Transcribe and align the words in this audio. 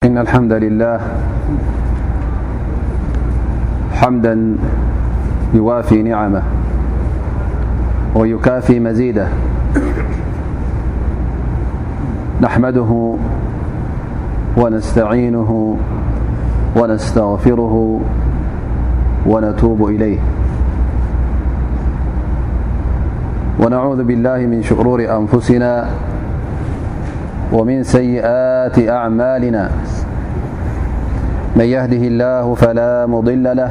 إن 0.00 0.18
الحمد 0.18 0.52
لله 0.52 1.00
حمدا 3.92 4.56
يوافي 5.54 6.02
نعمه 6.02 6.42
ويكافي 8.14 8.80
مزيده 8.80 9.28
نحمده 12.40 13.16
ونستعينه 14.56 15.50
ونستغفره 16.76 18.00
ونتوب 19.26 19.80
إليه 19.88 20.20
ونعوذ 23.60 24.02
بالله 24.04 24.38
من 24.48 24.62
شرور 24.62 25.16
أنفسنا 25.18 25.88
ومن 27.52 27.82
سيئات 27.82 28.78
أعمالنا 28.88 29.70
من 31.56 31.64
يهده 31.64 31.96
الله 32.06 32.54
فلا 32.54 33.06
مضل 33.06 33.44
له 33.56 33.70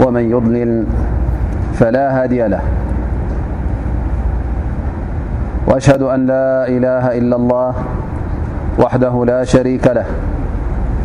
ومن 0.00 0.30
يضلل 0.30 0.84
فلا 1.74 2.22
هادي 2.22 2.46
له 2.48 2.60
وأشهد 5.66 6.02
أن 6.02 6.26
لا 6.26 6.68
إله 6.68 7.18
إلا 7.18 7.36
الله 7.36 7.74
وحده 8.78 9.24
لا 9.24 9.44
شريك 9.44 9.86
له 9.86 10.04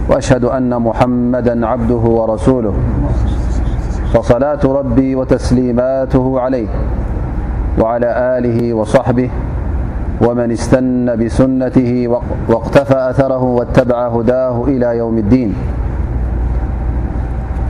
وأشهد 0.10 0.44
أن 0.46 0.82
محمدا 0.82 1.68
عبده 1.68 1.96
ورسوله 2.20 2.74
فصلاة 4.14 4.60
ربي 4.66 5.16
وتسليماته 5.16 6.40
عليه 6.40 6.68
وعلى 7.80 8.38
آله 8.38 8.74
وصحبه 8.74 9.30
ومن 10.22 10.52
استن 10.52 11.16
بسنته 11.26 12.08
واقتفى 12.50 13.08
أثره 13.10 13.44
واتبع 13.44 14.08
هداه 14.08 14.64
إلى 14.68 14.86
يوم 14.98 15.18
الدين 15.18 15.54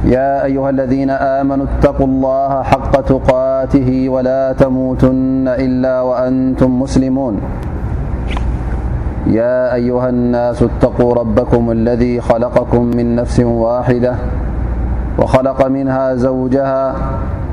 يا 0.06 0.44
أيها 0.46 0.70
الذين 0.70 1.10
آمنوا 1.10 1.66
اتقوا 1.78 2.06
الله 2.08 2.64
حق 2.64 3.02
تقاته 3.02 4.10
ولا 4.10 4.54
تموتن 4.54 5.48
إلا 5.48 6.02
وأنتم 6.02 6.82
مسلمون 6.82 7.40
يا 9.28 9.74
أيها 9.74 10.10
الناس 10.10 10.64
اتقوا 10.64 11.14
ربكم 11.14 11.72
الذي 11.72 12.22
خلقكم 12.22 12.84
من 12.84 13.16
نفس 13.16 13.40
واحدة 13.40 14.16
وخلق 15.20 15.68
منها 15.68 16.16
زوجها 16.16 16.96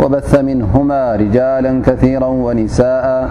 وبث 0.04 0.34
منهما 0.40 1.16
رجالا 1.16 1.82
كثيرا 1.86 2.26
ونساءا 2.26 3.30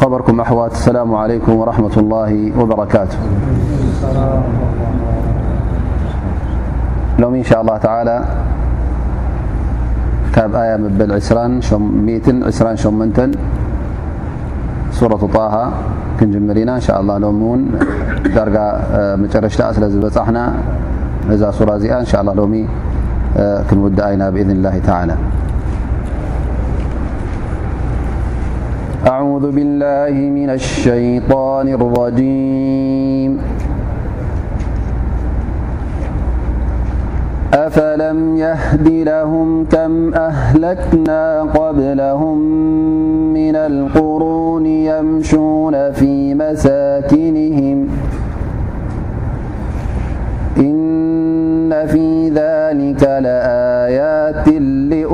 خبركم 0.00 0.40
أو 0.40 0.66
السلام 0.76 1.08
عليكم 1.22 1.52
ورحمة 1.56 1.94
الله 1.96 2.52
وبركات 2.60 3.10
لم 7.18 7.34
ن 7.40 7.42
شاء 7.48 7.60
الله 7.64 7.76
تعالى 7.88 8.16
ي 10.68 10.72
بل 11.00 11.10
ورة 15.02 15.22
طه 15.34 15.56
كنجمرن 16.20 16.70
ن 16.78 16.80
شاءالله 16.86 17.16
لم 17.24 17.38
ن 17.58 17.60
در 18.36 18.48
مرشت 19.22 19.60
لبحن 19.80 20.36
ا 21.32 21.50
صورة 21.58 21.80
ناءالله 21.80 22.34
ل 22.52 22.56
كنودنا 23.70 24.26
بإذن 24.34 24.50
اله 24.60 24.76
تعالى 24.90 25.14
أعوذ 29.14 29.46
بالله 29.54 30.10
من 30.38 30.50
الشيطان 30.50 31.66
الرجيم 31.78 33.30
أفلم 37.54 38.18
يهد 38.36 38.88
لهم 39.12 39.48
كم 39.64 39.94
أهلكنا 40.14 41.42
قبلهم 41.58 42.38
من 43.38 43.56
القرون 43.56 44.66
يمشون 44.66 45.92
في 45.92 46.34
مساكنهم 46.34 47.78
إن 50.58 51.70
في 51.86 52.28
ذلك 52.28 53.02
لآيات 53.22 54.48
لأل 54.92 55.06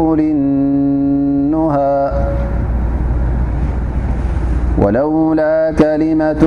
ولولا 4.85 5.75
كلمة 5.79 6.43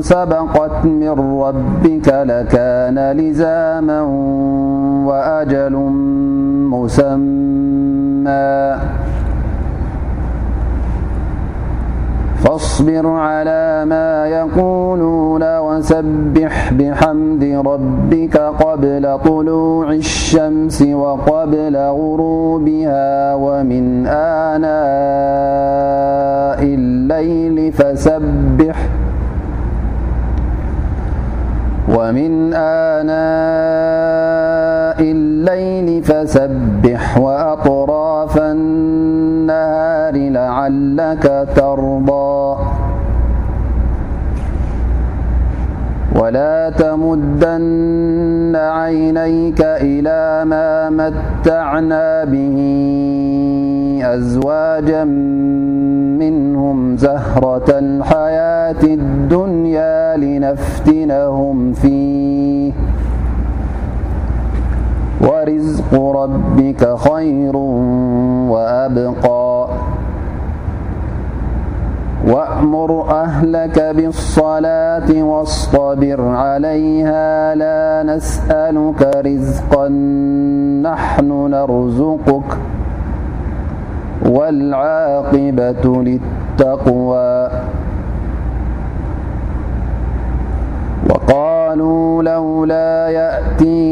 سبقت 0.00 0.84
من 0.84 1.38
ربك 1.42 2.08
لكان 2.08 3.16
لزاما 3.18 4.00
وأجل 5.08 5.72
مسمى 6.68 8.78
فاصبر 12.44 13.06
على 13.06 13.84
ما 13.86 14.26
يقولون 14.28 15.58
وسبح 15.58 16.72
بحمد 16.72 17.44
ربك 17.44 18.36
قبل 18.36 19.18
طلوع 19.24 19.92
الشمس 19.92 20.82
وقبل 20.82 21.76
غروبها 21.76 23.34
ومن 23.34 24.06
آناء 24.06 26.62
الليل 26.62 27.72
فسبح 36.02 37.18
وأطرافا 37.18 38.52
هار 39.50 40.14
لعلك 40.30 41.48
ترضى 41.56 42.56
ولا 46.20 46.70
تمدن 46.70 48.56
عينيك 48.56 49.60
إلى 49.60 50.44
ما 50.46 50.90
متعنا 50.90 52.24
به 52.24 52.58
أزواجا 54.02 55.04
منهم 56.20 56.96
زهرة 56.96 57.68
الحياة 57.78 58.82
الدنيا 58.82 60.16
لنفتنهم 60.16 61.72
فيه 61.72 62.72
ورزق 65.22 65.92
ربك 65.94 66.96
خير 66.98 67.56
وأبقى 68.52 69.66
وأمر 72.26 73.10
أهلك 73.20 73.78
بالصلاة 73.96 75.22
واصطبر 75.22 76.20
عليها 76.28 77.54
لا 77.54 78.02
نسألك 78.14 79.00
رزقا 79.26 79.88
نحن 80.88 81.28
نرزقك 81.54 82.50
والعاقبة 84.26 85.80
للتقوى 86.06 87.48
وقالوا 91.10 92.22
لولا 92.22 93.08
يأتي 93.10 93.91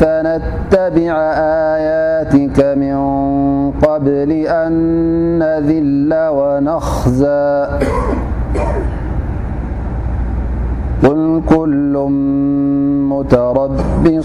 فنتبع 0.00 1.12
آياتك 1.76 2.56
من 2.80 2.98
قبل 3.84 4.30
أن 4.48 4.72
نذل 5.38 6.12
ونخزا 6.16 7.52
قل 11.04 11.42
كل 11.48 11.94
متربص 13.12 14.24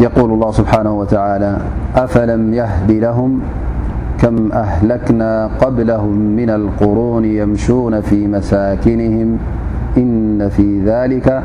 يقول 0.00 0.30
الله 0.32 0.50
سبحانه 0.52 0.92
وتعالى 0.92 1.56
أفلم 1.96 2.54
يهد 2.54 2.90
لهم 2.92 3.40
كم 4.18 4.52
أهلكنا 4.52 5.50
قبلهم 5.60 6.12
من 6.18 6.50
القرون 6.50 7.24
يمشون 7.24 8.00
في 8.00 8.26
مساكنهم 8.26 9.38
إن 9.96 10.48
في 10.48 10.82
ذلك 10.86 11.42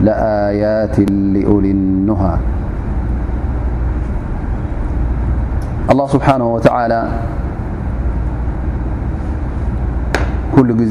لآيات 0.00 0.98
لألنها 1.10 2.38
الله 5.90 6.06
سبحانه 6.06 6.54
وتعالى 6.54 7.08
كل 10.56 10.88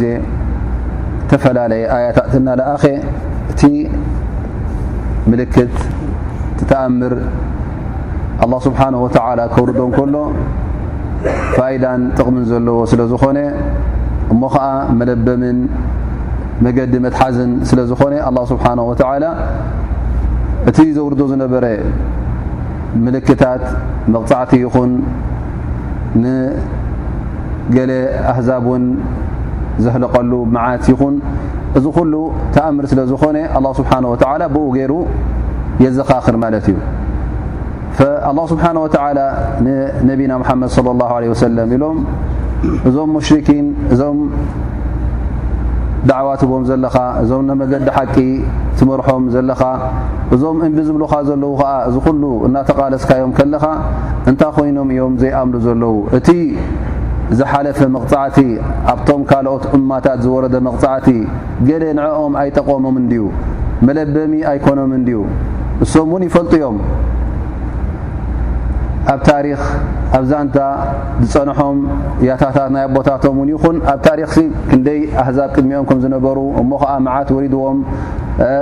تفلالي 1.29 2.07
آيتنا 2.09 2.55
لأخ 2.55 2.85
ت 3.59 3.63
ملكت 5.27 5.77
ተኣምር 6.69 7.13
ه 8.41 8.43
ስብሓه 8.65 8.87
ከውርዶእን 9.53 9.91
ከሎ 9.97 10.15
ፋኢዳን 11.55 12.01
ጥቕምን 12.17 12.43
ዘለዎ 12.49 12.77
ስለ 12.91 13.01
ዝኾነ 13.11 13.37
እሞ 14.33 14.41
ኸዓ 14.53 14.67
መለበምን 14.99 15.57
መገዲ 16.65 16.93
መትሓዝን 17.05 17.51
ስለ 17.69 17.79
ዝኾነ 17.89 18.13
ኣ 18.27 18.29
ስብሓه 18.51 18.71
እቲ 20.69 20.77
ዘውርዶ 20.95 21.21
ዝነበረምልክታት 21.31 23.61
መቕፃዕቲ 24.13 24.51
ይኹን 24.63 24.91
ንገለ 26.23 27.91
ኣህዛብ 28.31 28.63
እውን 28.69 28.83
ዘህልቀሉ 29.83 30.31
መዓት 30.55 30.83
ይኹን 30.93 31.15
እዚ 31.79 31.85
ኩሉ 31.97 32.13
ተኣምር 32.55 32.85
ስለ 32.93 32.99
ዝኾነ 33.11 33.37
ስብሓ 33.79 33.91
ብኡ 34.53 34.63
ገይሩ 34.77 34.93
ዘኻማእዩኣላه 35.97 36.87
ስብሓን 38.51 38.77
ወተላ 38.83 39.19
ንነቢና 39.65 40.31
ሙሓመድ 40.41 40.69
ለ 40.85 40.89
ላሁ 41.01 41.11
ወሰለም 41.33 41.69
ኢሎም 41.75 41.97
እዞም 42.87 43.09
ሙሽርኪን 43.17 43.67
እዞም 43.93 44.17
ድዕዋትቦም 46.09 46.63
ዘለኻ 46.69 46.95
እዞም 47.23 47.43
ንመገዲ 47.49 47.85
ሓቂ 47.97 48.15
ትመርሖም 48.79 49.23
ዘለኻ 49.35 49.61
እዞም 50.35 50.57
እንዲ 50.67 50.77
ዝብልኻ 50.87 51.13
ዘለዉ 51.29 51.51
ኸዓ 51.61 51.71
እዚ 51.89 51.95
ኩሉ 52.05 52.23
እናተቓለስካዮም 52.47 53.31
ከለኻ 53.37 53.63
እንታይ 54.31 54.51
ኮይኖም 54.57 54.89
እዮም 54.95 55.13
ዘይኣምሉ 55.21 55.55
ዘለዉ 55.67 55.93
እቲ 56.17 56.29
ዝሓለፈ 57.39 57.79
መቕጻዕቲ 57.95 58.37
ኣብቶም 58.93 59.21
ካልኦት 59.31 59.65
እማታት 59.77 60.19
ዝወረደ 60.25 60.55
መቕፃዕቲ 60.67 61.07
ገደ 61.69 61.83
ንዕኦም 61.99 62.35
ኣይጠቖሞም 62.43 62.95
እንድዩ 63.03 63.23
መለበሚ 63.87 64.33
ኣይኮኖም 64.51 64.93
እንድዩ 64.99 65.15
እሶም 65.83 66.07
እውን 66.13 66.23
ይፈልጡ 66.27 66.53
ዮም 66.61 66.77
ኣብ 69.11 69.19
ታሪክ 69.29 69.61
ኣብዛንታ 70.17 70.57
ዝፀንሖም 71.27 71.77
እያታታት 72.23 72.69
ናይ 72.75 72.83
ኣቦታቶም 72.89 73.35
እውን 73.41 73.49
ይኹን 73.53 73.75
ኣብ 73.91 73.99
ታሪክ 74.07 74.27
ሲ 74.35 74.43
ክንደይ 74.69 74.99
ኣህዛብ 75.23 75.49
ቅድሚኦም 75.55 75.85
ከም 75.89 75.99
ዝነበሩ 76.03 76.39
እሞ 76.61 76.71
ኸዓ 76.81 76.95
መዓት 77.05 77.29
ወሪድዎም 77.35 77.79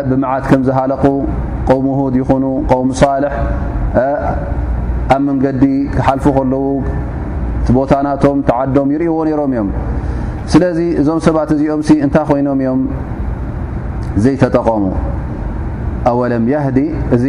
ብመዓት 0.10 0.46
ከም 0.52 0.62
ዝሃለቁ 0.68 1.04
ቆም 1.70 1.86
ውህድ 1.94 2.16
ይኹኑ 2.22 2.46
ቆም 2.72 2.90
ሳልሕ 3.02 3.34
ኣብ 5.16 5.22
መንገዲ 5.30 5.66
ክሓልፉ 5.98 6.26
ከለዉ 6.38 6.66
እቲ 7.64 7.70
ቦታናቶም 7.82 8.40
ቲዓዶም 8.50 8.90
ይርእይዎ 8.98 9.16
ነይሮም 9.30 9.52
እዮም 9.56 9.70
ስለዚ 10.54 10.80
እዞም 11.02 11.20
ሰባት 11.28 11.50
እዚኦም 11.58 11.82
ሲ 11.90 12.00
እንታይ 12.08 12.26
ኮይኖም 12.32 12.60
እዮም 12.66 12.82
ዘይተጠቐሙ 14.26 14.84
ኣወለም 16.10 16.46
ያህዲ 16.54 16.80
እዚ 17.16 17.26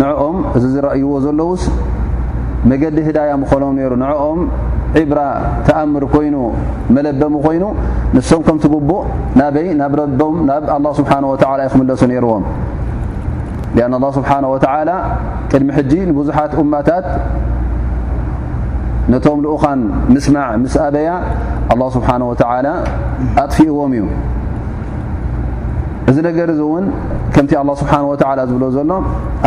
ንዕኦም 0.00 0.36
እዚ 0.56 0.64
ዝረእይዎ 0.74 1.10
ዘለውስ 1.24 1.62
መገዲ 2.70 2.96
ህዳያ 3.08 3.30
ምኾኖም 3.42 3.72
ነሩ 3.78 3.92
ንዕኦም 4.02 4.40
ዒብራ 5.00 5.20
ተኣምር 5.66 6.04
ኮይኑ 6.12 6.36
መለበሙ 6.94 7.34
ኮይኑ 7.46 7.64
ንሶም 8.16 8.40
ከም 8.46 8.58
ትግቡእ 8.64 9.02
ናበይ 9.40 9.66
ናብ 9.80 9.94
ረቦም 10.00 10.36
ናብ 10.48 10.62
ኣه 10.76 10.92
ስብሓ 10.98 11.10
ወ 11.30 11.34
ይክምለሱ 11.64 12.00
ነይርዎም 12.12 12.44
ኣን 13.84 13.92
ኣه 14.04 14.10
ስብሓነه 14.18 14.48
ወተላ 14.54 14.90
ቅድሚ 15.50 15.68
ሕጂ 15.78 15.92
ንብዙሓት 16.10 16.52
እማታት 16.62 17.06
ነቶም 19.12 19.38
ልኡኻን 19.44 19.80
ምስማዕ 20.14 20.48
ምስ 20.64 20.74
ኣበያ 20.86 21.10
ኣه 21.74 21.86
ስብሓ 21.96 22.08
ወተ 22.30 22.42
ኣጥፊእዎም 23.42 23.92
እዩ 23.98 24.04
እዚ 26.08 26.18
ነ 26.26 26.28
እ 26.30 26.44
ን 26.50 26.50
لله 26.50 27.36
ه 27.92 28.00
و 28.10 28.12
ዝብ 28.50 28.62
ዘሎ 28.76 28.92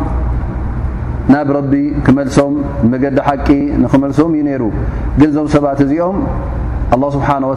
ናብ 1.33 1.49
ረቢ 1.57 1.73
ክመልሶም 2.05 2.53
መገዲ 2.93 3.17
ሓቂ 3.27 3.49
ንክመልሶም 3.81 4.31
እዩ 4.37 4.43
ነሩ 4.47 4.63
ግን 5.21 5.31
ዞም 5.37 5.49
ሰባት 5.55 5.81
እዚኦም 5.85 6.17
ه 6.93 7.09
ስብሓه 7.15 7.37
و 7.51 7.55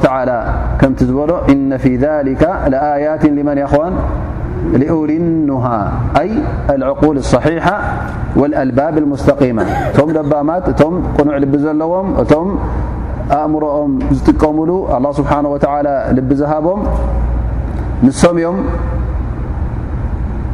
ከም 0.80 0.92
ዝበሎ 1.10 1.32
እነ 1.54 1.72
ፊ 1.84 1.86
ذ 2.02 2.04
ኣያት 2.94 3.24
መን 3.50 3.60
ኽን 3.74 3.94
ኡሪኑ 4.96 5.50
ይ 6.28 6.32
عقል 6.90 7.18
صح 7.32 7.46
وአልባብ 8.40 8.96
ስقመ 9.26 9.58
እቶም 9.90 10.10
ደባማት 10.18 10.66
እቶም 10.72 10.94
ቁኑዕ 11.18 11.36
ልቢ 11.44 11.54
ዘለዎም 11.66 12.08
እቶም 12.24 12.50
ኣእምሮኦም 13.40 13.92
ዝጥቀምሉ 14.16 14.70
ه 14.94 14.96
ስብሓه 15.20 15.40
و 15.54 15.56
ል 15.86 16.18
ዝሃቦም 16.42 16.80
ንሶም 18.06 18.36
እዮም 18.42 18.58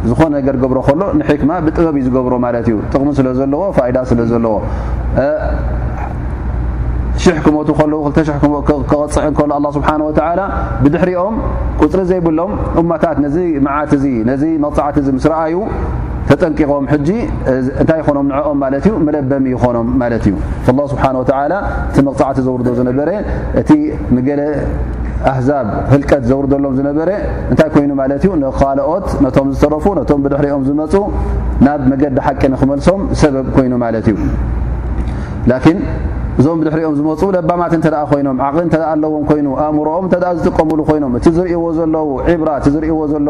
ዝኾነ 0.09 0.29
ነገር 0.39 0.57
ገብሮ 0.63 0.79
ከሎ 0.87 1.01
ንሕክማ 1.21 1.51
ብጥበብ 1.67 1.97
እዩ 2.01 2.05
ዝገብሮ 2.07 2.35
ማለት 2.47 2.67
እዩ 2.71 2.77
ጥቕሚ 2.93 3.09
ስለ 3.19 3.29
ዘለዎ 3.39 3.63
ፋኢዳ 3.79 3.97
ስለ 4.11 4.21
ዘለዎ 4.33 4.55
ድሪኦም 7.37 8.07
ፅሪ 11.81 12.01
ዘይብሎም 12.11 12.53
እታት 12.97 13.19
መዓት 13.67 13.93
እ 13.99 14.01
መቕዕቲ 14.65 14.99
ዩ 15.55 15.61
ተጠንቂቆም 16.29 16.85
ታይ 17.89 18.01
ም 18.17 18.27
ንኦም 18.31 18.61
ዩ 18.89 18.93
ለበሚ 19.15 19.47
ኖም 19.77 19.89
ዩ 20.29 20.37
እ 20.69 20.73
መቕዕ 20.73 21.35
ዝእቲ 21.35 21.35
ህቀት 25.93 26.23
ሎም 26.65 26.79
ይዩ 28.11 28.53
ካኦት 28.61 29.07
ዝረፉ 29.63 29.85
ድሪኦም 30.35 30.63
ዝፁ 30.69 30.95
ናብ 31.67 31.81
መዲ 31.93 32.03
ቂ 32.41 32.49
ክመሶም 32.61 33.03
ብ 33.57 33.65
ይኑ 33.67 33.75
እዩ 33.91 34.17
እዞም 36.39 36.61
ድሕሪኦም 36.67 36.95
ዝመፁ 36.99 37.21
ለባማት 37.37 37.73
ተ 37.85 37.89
ኮይኖም 38.11 38.37
ቅሊ 38.55 38.67
እተ 38.71 38.75
ኣለዎም 38.93 39.23
ኮይኑ 39.31 39.47
ኣእምሮም 39.67 40.05
ተ 40.13 40.17
ዝጥቀምሉ 40.39 40.81
ኮይኖም 40.91 41.13
እቲ 41.19 41.27
ዝርይዎ 41.39 41.65
ዘለው 41.79 42.09
ብራ 42.43 42.51
እቲ 42.61 42.67
ይዎ 42.91 43.01
ዘለ 43.13 43.29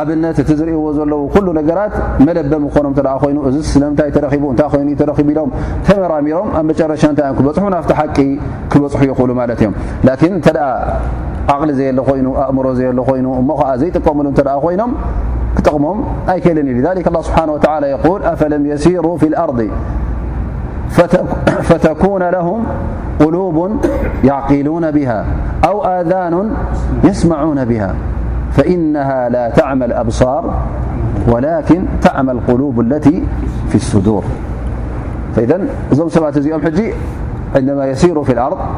ኣብነት 0.00 0.38
እቲ 0.42 0.50
ዝርእይዎ 0.58 0.86
ዘለዉ 0.96 1.20
ሉ 1.44 1.48
ነገራት 1.58 1.94
መለበም 2.26 2.64
ኮኖም 2.74 2.92
ተ 2.98 3.02
ይኑ 3.30 3.38
እዚ 3.48 3.56
ስለምንታይ 3.72 4.10
ተረቡ 4.16 4.32
እንታ 4.54 4.62
ይኑ 4.82 4.88
ተቡ 5.00 5.16
ኢሎም 5.34 5.50
ተመራሚሮም 5.86 6.48
ኣብ 6.58 6.64
መጨረሻ 6.70 7.02
ንታይ 7.12 7.26
ዮ 7.30 7.36
ክበፅሑ 7.38 7.64
ናፍቲ 7.74 7.90
ሓቂ 8.00 8.16
ክበፅሑ 8.72 9.00
ይኽእሉ 9.10 9.30
ማለ 9.40 9.50
እዮም 9.60 9.74
እተ 10.10 10.48
ቕሊ 11.60 11.70
ዘየ 11.78 11.88
ይኣእምሮ 11.96 12.68
ዘየ 12.78 12.90
ይ 13.20 13.24
እሞ 13.42 13.48
ከዓ 13.60 13.68
ዘይጥቀሙሉ 13.82 14.26
ተ 14.40 14.44
ኮይኖም 14.64 14.92
ክጠቕሞም 15.56 15.98
ኣይክለ 16.34 16.58
እዩ 16.74 17.10
ስብሓ 17.28 17.38
ል 17.84 17.88
ኣፈለም 18.34 18.64
ሲሩ 18.84 19.06
ፊ 19.22 19.30
ር 19.48 19.50
فتكون 21.62 22.22
لهم 22.22 22.64
قلوب 23.20 23.72
يعقلون 24.24 24.90
بها 24.90 25.24
أو 25.64 25.84
آذان 25.84 26.50
يسمعون 27.04 27.64
بها 27.64 27.94
فإنها 28.52 29.28
لا 29.28 29.48
تعمل 29.50 29.92
أبصار 29.92 30.54
ولكن 31.28 31.84
تعمل 32.02 32.40
قلوب 32.48 32.80
التي 32.80 33.22
في 33.68 33.74
الصدور 33.74 34.24
فإذ 35.36 35.60
عندما 37.56 37.86
يسير 37.86 38.22
في 38.22 38.32
الأرضالسير 38.32 38.68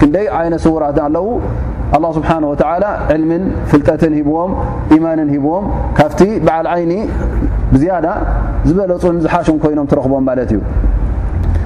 ክደይ 0.00 0.26
ይ 0.46 0.56
ውራት 0.74 0.98
ኣለዉ 1.08 1.28
لله 1.98 2.10
ስبሓنه 2.18 2.48
و 2.52 2.56
ل 3.22 3.22
ፍጠት 3.70 4.02
ሂብዎም 4.18 4.50
يማን 4.96 5.18
ሂብዎም 5.34 5.64
ካብቲ 5.98 6.20
بዓل 6.46 6.66
ይ 6.92 7.00
ዝ 7.80 7.84
ዝበለፁን 8.68 9.16
ዝሓሽን 9.24 9.56
ኮይኖም 9.62 9.86
ረክቦም 9.98 10.24
እዩ 10.44 10.58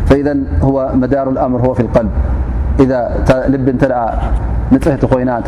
فإذن 0.06 0.44
هو 0.62 0.90
مدار 0.94 1.30
الأمر 1.30 1.61
هو 1.68 1.75
في 1.75 1.80
القلب 1.80 2.11
إذا 2.80 3.16
لب 3.49 3.68
نت 3.70 3.92
نت 4.73 5.04
ينا 5.12 5.42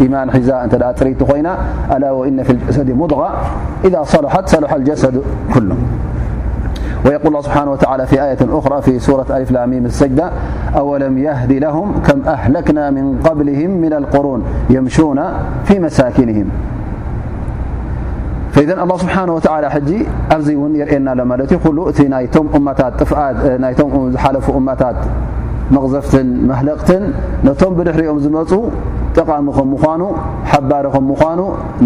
إيمان 0.00 0.42
زاريت 0.86 1.22
ينا 1.36 1.56
ألا 1.96 2.10
وإن 2.10 2.42
في 2.42 2.50
الجسد 2.52 2.90
مضغى 2.90 3.30
إذا 3.84 3.98
لتصلح 4.00 4.72
الجسد 4.74 5.22
كله 5.54 5.76
ويقول 7.06 7.26
الله 7.26 7.40
بحانه 7.40 7.70
وتعالى 7.70 8.06
فيآية 8.06 8.36
أخرى 8.50 8.82
في 8.82 8.98
سورة 8.98 9.26
ألفلاميم 9.30 9.84
السجدة 9.86 10.30
أولم 10.76 11.18
يهد 11.18 11.52
لهم 11.52 11.92
كم 12.06 12.22
أهلكنا 12.28 12.90
من 12.90 13.18
قبلهم 13.18 13.70
من 13.70 13.92
القرون 13.92 14.42
يمشون 14.70 15.20
في 15.64 15.78
مساكنهم 15.78 16.48
ه 18.68 18.70
ስብሓ 19.00 19.14
ኣብዚ 20.34 20.48
ውን 20.62 20.72
የርእናሎማ 20.80 21.30
እዝሓለፉ 21.44 22.54
እማታት 24.60 24.98
መغዘፍትን 25.74 26.28
መህለትን 26.50 27.02
ነቶም 27.46 27.72
ብድሕሪኦም 27.78 28.18
ዝመፁ 28.24 28.50
ጠቃሚ 29.16 29.46
ከም 29.56 29.68
ምኑ 29.82 30.02
ሓባሪ 30.52 30.84
ከ 30.94 30.96
ምኑ 31.08 31.40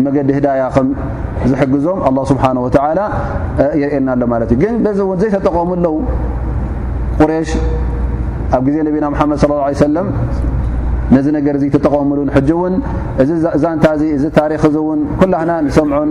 መገዲ 0.05 0.29
ህዳያ 0.39 0.63
ከዝሕግዞም 0.77 1.99
ስሓ 2.31 2.45
የርእናሎ 3.83 4.23
ማ 4.33 4.35
እዩ 4.47 4.55
ግን 4.63 4.75
ዚ 4.99 5.01
ውን 5.11 5.19
ዘይተጠቀሙለዉ 5.23 5.95
ቁሬሽ 7.21 7.51
ኣብ 8.59 8.67
ዜ 8.75 8.77
ነቢና 8.89 9.05
መድ 9.13 9.19
ص 9.43 9.45
ه 9.51 9.67
ሰለ 9.85 9.97
ነዚ 11.15 11.27
ነገር 11.39 11.55
ተጠቀሙሉን 11.77 12.29
ውን 12.63 12.75
እዛንታ 13.57 13.85
እ 14.05 14.07
እዚ 14.19 14.25
ታክ 14.39 14.63
ውን 14.89 15.01
ኩላና 15.21 15.51
ምን 15.93 16.11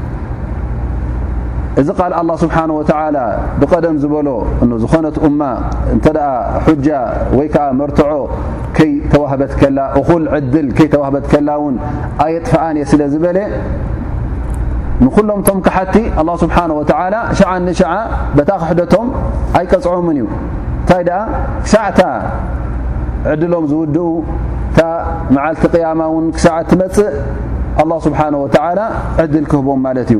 እዚ 1.79 1.89
ቃል 1.99 2.13
ኣه 2.19 2.35
ስብሓه 2.41 2.65
ወተ 2.77 2.91
ብቀደም 3.59 3.95
ዝበሎ 4.03 4.29
እ 4.63 4.65
ዝኾነት 4.83 5.15
እማ 5.27 5.41
እንተ 5.93 6.05
ኣ 6.67 6.71
ጃ 6.85 6.87
ወይ 7.37 7.47
ከዓ 7.53 7.65
መርትዖ 7.79 8.01
ከይተበት 8.77 9.51
ላ 9.77 9.85
እኹል 9.99 10.23
ዕድል 10.37 10.67
ከይተዋህበት 10.77 11.25
ከላ 11.31 11.49
ውን 11.61 11.75
ኣየጥፍኣን 12.25 12.75
እየ 12.81 12.85
ስለ 12.91 13.01
ዝበለ 13.13 13.37
ንኩሎምቶም 15.03 15.59
ክሓቲ 15.65 15.95
ስብሓه 16.43 17.39
ሸኒሸ 17.39 17.79
ታ 18.49 18.51
ክሕደቶም 18.61 19.07
ኣይቀፅዖምን 19.59 20.17
እዩ 20.21 20.27
እንታይ 20.81 21.03
ኣ 21.21 21.23
ክሳዕታ 21.65 21.99
ዕድሎም 23.33 23.65
ዝውድኡ 23.73 24.05
እታ 24.71 24.79
መዓልቲ 25.35 25.63
ቅያማ 25.75 26.01
እውን 26.11 26.25
ክሳዓ 26.35 26.57
ትመፅእ 26.71 27.13
ኣله 27.81 27.95
ስብሓه 28.07 29.21
ዕድል 29.23 29.45
ክህቦም 29.51 29.79
ማለት 29.87 30.09
እዩ 30.15 30.19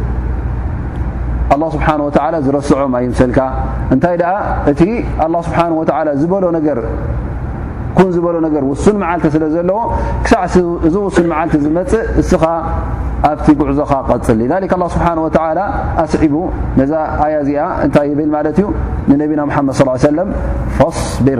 ኣه 1.59 1.63
ስብሓ 1.75 1.87
ወ 2.07 2.09
ዝረስዖ 2.45 2.71
ይምሰልካ 3.03 3.39
እንታይ 3.93 4.15
ኣ 4.31 4.35
እቲ 4.71 4.81
ኣه 5.23 5.39
ስብሓه 5.47 5.65
ወ 5.79 5.83
ዝበሎ 6.21 6.43
ነገ 6.57 6.67
ን 8.05 8.11
ዝበሎ 8.15 8.35
ነገር 8.45 8.63
ውሱን 8.69 8.95
መዓልቲ 9.01 9.25
ስለ 9.33 9.43
ዘለዎ 9.55 9.79
ክሳዕ 10.25 10.43
እዚ 10.87 10.95
ውሱን 11.05 11.25
መዓልቲ 11.31 11.53
ዝመፅእ 11.65 12.01
እስኻ 12.21 12.43
ኣብቲ 13.29 13.45
ጉዕዞካ 13.59 13.91
ቐፅል 14.09 14.39
ذ 14.51 14.53
ه 14.71 14.85
ስብሓ 14.95 15.05
ወ 15.25 15.27
ኣስዒቡ 16.03 16.35
ነዛ 16.79 16.91
ኣያ 17.25 17.33
እዚኣ 17.43 17.59
እንታይ 17.85 18.09
ብኢል 18.19 18.31
ማለት 18.37 18.57
እዩ 18.61 18.65
ንነቢና 19.11 19.41
ሓመድ 19.57 19.75
ص 19.79 20.07
ሰለም 20.07 20.29
ፈصቢር 20.79 21.39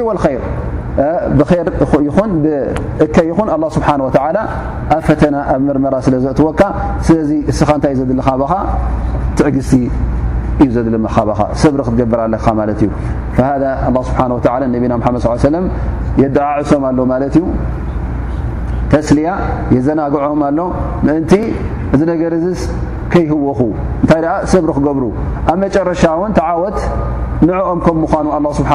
ل 0.09 0.11
ا 0.27 0.29
ብእከ 1.39 1.53
ይኹን 2.09 2.31
له 3.63 3.69
ስብሓ 3.77 3.89
ወ 4.07 4.11
ኣብ 4.93 5.01
ፈተና 5.07 5.37
ኣብ 5.53 5.61
ምርመራ 5.69 5.95
ስለ 6.07 6.15
ዘእትወካ 6.25 6.61
ስለዚ 7.07 7.31
እስኻ 7.51 7.69
እንታይ 7.79 7.93
እዩ 7.95 7.99
ዘድሊካ 8.03 8.29
ትዕግስቲ 9.39 9.73
እዩ 10.65 10.69
ዘድል 10.77 10.97
ካ 11.39 11.41
ሰብሪ 11.63 11.81
ክትገብር 11.87 12.21
ኣለካ 12.27 12.47
ማ 12.59 12.67
እዩ 12.77 12.83
ذ 13.63 13.65
ه 13.87 14.05
ስ 14.07 14.63
ነቢና 14.75 14.93
መድ 15.05 15.17
ص 15.25 15.27
ሰ 15.45 15.47
የድዓዕሶም 16.23 16.83
ኣሎ 16.91 16.99
ማለ 17.13 17.23
እዩ 17.31 17.37
ተስሊያ 18.93 19.29
የዘናግዖም 19.77 20.43
ኣሎ 20.49 20.59
እንቲ 21.17 21.33
እ 21.95 22.05
ነ 22.09 22.13
እይሰብሪ 23.13 24.71
ክገብሩ 24.77 25.05
ኣብ 25.53 25.57
መጨረሻ 25.63 26.03
እውን 26.17 26.33
ተወት 26.39 26.79
ንኦም 27.47 27.79
ከምምኳኑ 27.87 28.45
ስብሓ 28.59 28.73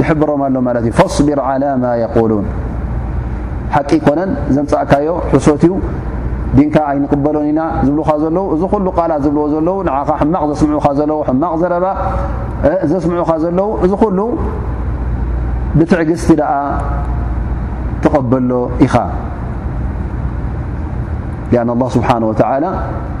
ይሕብሮም 0.00 0.40
ኣሎ 0.46 0.54
እዩ 0.82 0.88
ፈቢር 0.98 1.40
ማ 1.80 1.92
ሉን 2.30 2.46
ሓቂ 3.74 3.90
ኮነን 4.04 4.30
ዘምፃእካዮ 4.56 5.08
ሕሶት 5.32 5.62
እዩ 5.68 5.72
ድንካ 6.56 6.76
ኣይንቕበሎን 6.90 7.46
ኢና 7.50 7.60
ዝብካ 7.86 8.10
ዘለው 8.22 8.44
እዚ 8.54 8.62
ሉ 8.84 8.88
ቃላት 8.98 9.20
ዝብልዎ 9.24 9.42
ዘለው 9.54 9.76
ንኻ 9.88 9.96
ማቕ 10.32 10.44
ዘስምዑ 10.50 10.78
ዘለው 10.98 11.18
ማቕ 11.42 11.52
ዘረባ 11.62 11.86
ዘስምዑኻ 12.92 13.30
ዘለው 13.44 13.68
እዚ 13.86 13.92
ኩሉ 14.02 14.18
ብትዕግስቲ 15.78 16.30
ኣ 16.52 16.56
ተቐበሎ 18.02 18.50
ኢኻ 18.86 18.94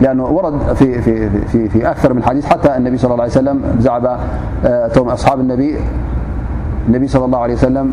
لأنه 0.00 0.24
ورد 0.26 0.72
في 1.52 1.90
أكثر 1.90 2.12
من 2.12 2.22
حاديث 2.22 2.46
حتى 2.46 2.76
النبي 2.76 2.98
صلى 2.98 3.12
الله 3.12 3.22
علي 3.22 3.32
وسلم 3.32 3.58
بزعب 3.78 4.20
توم 4.94 5.08
أصحاب 5.08 5.40
النبي 5.40 5.76
النبي 6.86 7.06
صلى 7.08 7.24
الله 7.24 7.38
عليه 7.38 7.54
وسلم 7.54 7.92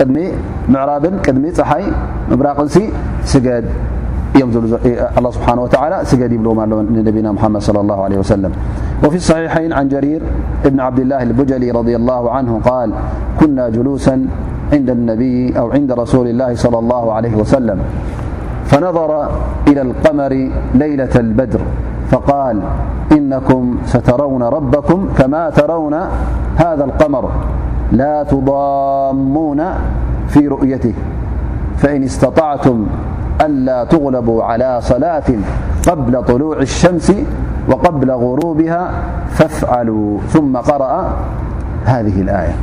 النهعالىبيا 0.00 1.10
محملى 7.32 7.58
الل 7.68 7.92
عليه 7.92 8.18
وسلموفي 8.18 9.16
الصحيحين 9.22 9.72
عن 9.72 9.88
جرير 9.88 10.22
بن 10.64 10.80
عبد 10.80 11.00
لله 11.00 11.22
البجلي 11.22 11.70
رضي 11.70 11.96
الله 11.96 12.30
عنه-قال 12.30 12.88
كنا 13.40 13.68
جلوسا 13.68 14.26
عند 14.72 14.90
النبي 14.90 15.58
أو 15.58 15.72
عند 15.72 15.92
رسول 15.92 16.26
الله 16.28 16.48
لى 16.52 16.78
الله 16.78 17.12
عليه 17.12 17.34
وسلم 17.36 17.78
فنظر 18.64 19.28
إلى 19.68 19.82
القمر 19.82 20.50
ليلة 20.74 21.14
البدر 21.16 21.60
فقال 22.10 22.62
إنكم 23.12 23.78
سترون 23.86 24.42
ربكم 24.42 25.08
كما 25.18 25.50
ترون 25.50 25.94
هذا 26.56 26.84
القمر 26.84 27.30
لا 27.96 28.22
تضامون 28.22 29.60
في 30.28 30.46
رؤيته 30.48 30.92
فإن 31.78 32.02
استطعتم 32.02 32.86
ألا 33.40 33.84
تغلبوا 33.84 34.44
على 34.44 34.80
صلاة 34.80 35.24
قبل 35.88 36.24
طلوع 36.24 36.56
الشمس 36.58 37.12
وقبل 37.68 38.10
غروبها 38.10 38.90
فافعلوا 39.28 40.18
ثم 40.28 40.56
قرأ 40.56 41.12
هذه 41.84 42.20
الآيةيب 42.20 42.56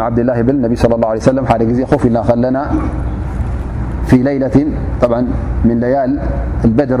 عبداللهبانب 0.00 0.74
صلى 0.76 0.94
الله 0.94 1.08
عليه 1.08 1.20
سلمالنا 1.20 1.54
في 4.06 4.16
ليلة 4.16 4.66
بعا 5.02 5.26
من 5.64 5.80
ليال 5.80 6.18
البدر 6.64 7.00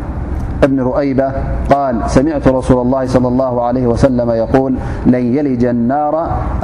بن 0.67 0.79
رؤيبة 0.79 1.29
قال 1.69 1.95
سمعت 2.09 2.45
رسول 2.47 2.81
الله 2.81 3.05
صلى 3.05 3.27
الله 3.27 3.53
عليه 3.67 3.85
وسلم 3.87 4.29
يقول 4.31 4.71
لن 5.07 5.23
يلج 5.35 5.65
النار 5.65 6.15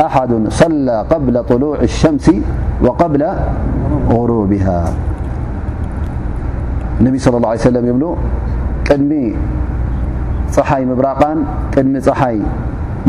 أحد 0.02 0.46
صلى 0.50 1.06
قبل 1.10 1.44
طلوع 1.44 1.76
الشمس 1.82 2.32
وقبل 2.82 3.24
غروبها 4.10 4.82
انبي 7.02 7.20
صلى 7.20 7.38
الله 7.38 7.50
عليه 7.50 7.60
سلم 7.70 7.84
بل 7.86 8.06
دم 8.90 9.12
حي 10.70 10.82
مبرااد 10.86 11.44
حي 12.20 12.38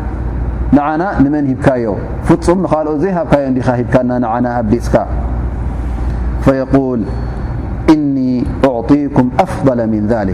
መንካዮፁም 0.77 2.59
ንኦ 2.63 2.73
ዘ 3.01 3.05
ሃካዮ 3.17 3.45
ዲካና 3.55 4.11
ንና 4.23 4.45
ኣቢፅካ 4.59 4.95
ል 6.99 7.01
እኒ 7.93 8.15
أዕጢኩም 8.69 9.27
ፍض 9.51 9.67
ን 9.79 10.33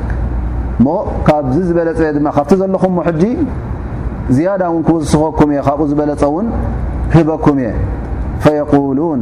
ሞ 0.85 0.93
ካብዚ 1.27 1.55
ዝበለፀ 1.67 1.99
ድማ 2.15 2.27
ካብቲ 2.35 2.51
ዘለኹምሞ 2.61 2.97
ሕጂ 3.07 3.23
ዝያዳ 4.35 4.61
ውን 4.73 4.81
ክውስኸኩም 4.87 5.49
እየ 5.53 5.59
ካብኡ 5.67 5.85
ዝበለፀውን 5.91 6.47
ህበኩም 7.15 7.57
እየ 7.63 8.61
ሉን 8.97 9.21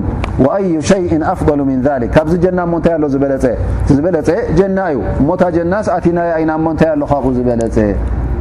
ዩ 0.73 0.77
ሸይ 0.89 1.03
ኣፍض 1.31 1.49
ን 1.61 1.71
ካብዚ 2.15 2.33
ጀና 2.43 2.59
እ 2.67 2.75
እታ 2.79 2.87
ኣዝዝለፀ 3.03 4.15
ጀና 4.59 4.79
እዩ 4.93 4.99
እሞታ 5.21 5.41
ጀና 5.57 5.73
ሰኣቲናና 5.87 6.49
ሞ 6.65 6.73
እንታይ 6.75 6.89
ኣሎ 6.95 7.03
ካብኡ 7.13 7.29
ዝበለፀ 7.37 7.77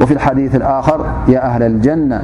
وفي 0.00 0.12
الحديث 0.12 0.54
الآخر 0.54 1.04
يا 1.28 1.44
أهل 1.46 1.62
الجنة 1.62 2.20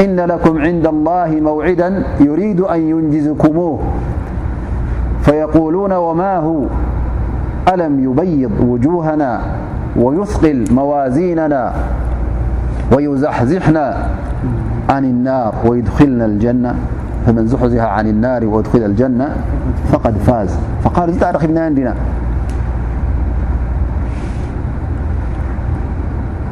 إن 0.00 0.20
لكم 0.20 0.58
عند 0.58 0.86
الله 0.86 1.40
موعدا 1.42 2.02
يريد 2.20 2.60
أن 2.60 2.80
ينجزكموه 2.80 3.78
فيقولون 5.22 5.92
وما 5.92 6.36
هو 6.36 6.64
ألم 7.74 8.04
يبيض 8.04 8.50
وجوهنا 8.60 9.40
ويثقل 9.96 10.64
موازيننا 10.72 11.72
ويزحزحنا 12.92 14.06
عن 14.90 15.04
النار 15.04 15.54
ويدخلنا 15.64 16.24
الجنة 16.24 16.74
فمن 17.26 17.46
زحزح 17.46 17.80
عن 17.84 18.06
النار 18.06 18.44
وأدخل 18.46 18.78
الجنة 18.82 19.36
فقد 19.92 20.14
فاز 20.16 20.56
فقالوا 20.82 21.14
ترخبنا 21.14 21.64
عندنا 21.64 21.94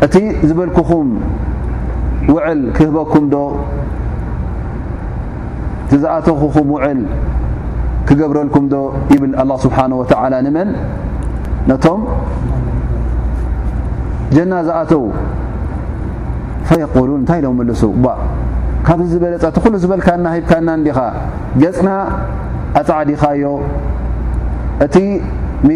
እቲ 0.04 0.14
ዝበልክኹም 0.48 1.08
ውዕል 2.34 2.60
ክህበኩም 2.76 3.24
ዶ 3.32 3.38
እቲ 5.84 5.92
ዝኣተኩኹም 6.02 6.66
ውዕል 6.74 7.00
ክገብረልኩም 8.08 8.66
ዶ 8.72 8.76
ይብል 9.12 9.32
ኣه 9.42 9.56
ስብሓን 9.64 9.92
ወተላ 10.00 10.34
ንመን 10.46 10.68
ነቶም 11.70 12.00
ጀና 14.36 14.52
ዝኣተው 14.68 15.02
ፈየቁሉን 16.68 17.18
እንታይ 17.22 17.38
ኢሎም 17.42 17.54
ምልሱ 17.60 17.82
ካብዚ 18.86 19.06
ዝበለፀ 19.16 19.44
እቲኩሉ 19.52 19.74
ዝበልካ 19.84 20.08
ና 20.24 20.28
ሂብካ 20.36 20.52
ና 20.66 20.76
ዲኻ 20.86 20.98
ጀፅና 21.62 21.90
ኣፀዓዲኻ 22.80 23.22
ዮ 23.42 23.46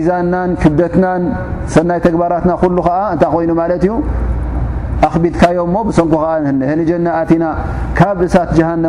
ዛና 0.06 0.34
كدትና 0.62 1.04
ሰي 1.74 1.96
ግبራتና 2.14 2.52
ل 2.76 2.78
እታ 3.14 3.24
ይኑ 3.44 3.50
እዩ 3.76 3.84
ኣخቢدካዮ 5.06 5.58
بሰنኩ 5.86 6.22
نجና 6.80 7.06
أእቲና 7.20 7.44
ካብ 7.98 8.18
እሳት 8.26 8.50
جهن 8.58 8.84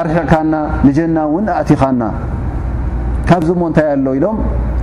أርሕዕካና 0.00 0.54
نجና 0.86 1.16
እቲኻና 1.60 2.02
ካ 3.28 3.30
ዝ 3.48 3.50
ታይ 3.76 3.86
ኣو 4.06 4.12
ኢሎم 4.18 4.36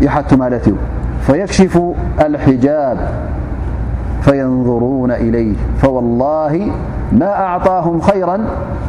يت 0.05 0.29
እዩ 0.47 0.75
فيكشف 1.27 1.73
الحجاب 2.27 2.97
فينظرون 4.25 5.11
إليه 5.25 5.57
فوالله 5.81 6.53
ما 7.19 7.31
أعطاهم 7.47 7.95
خيرا 8.07 8.37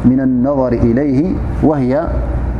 من 0.09 0.19
النظر 0.27 0.71
إليه 0.89 1.19
وه 1.69 1.81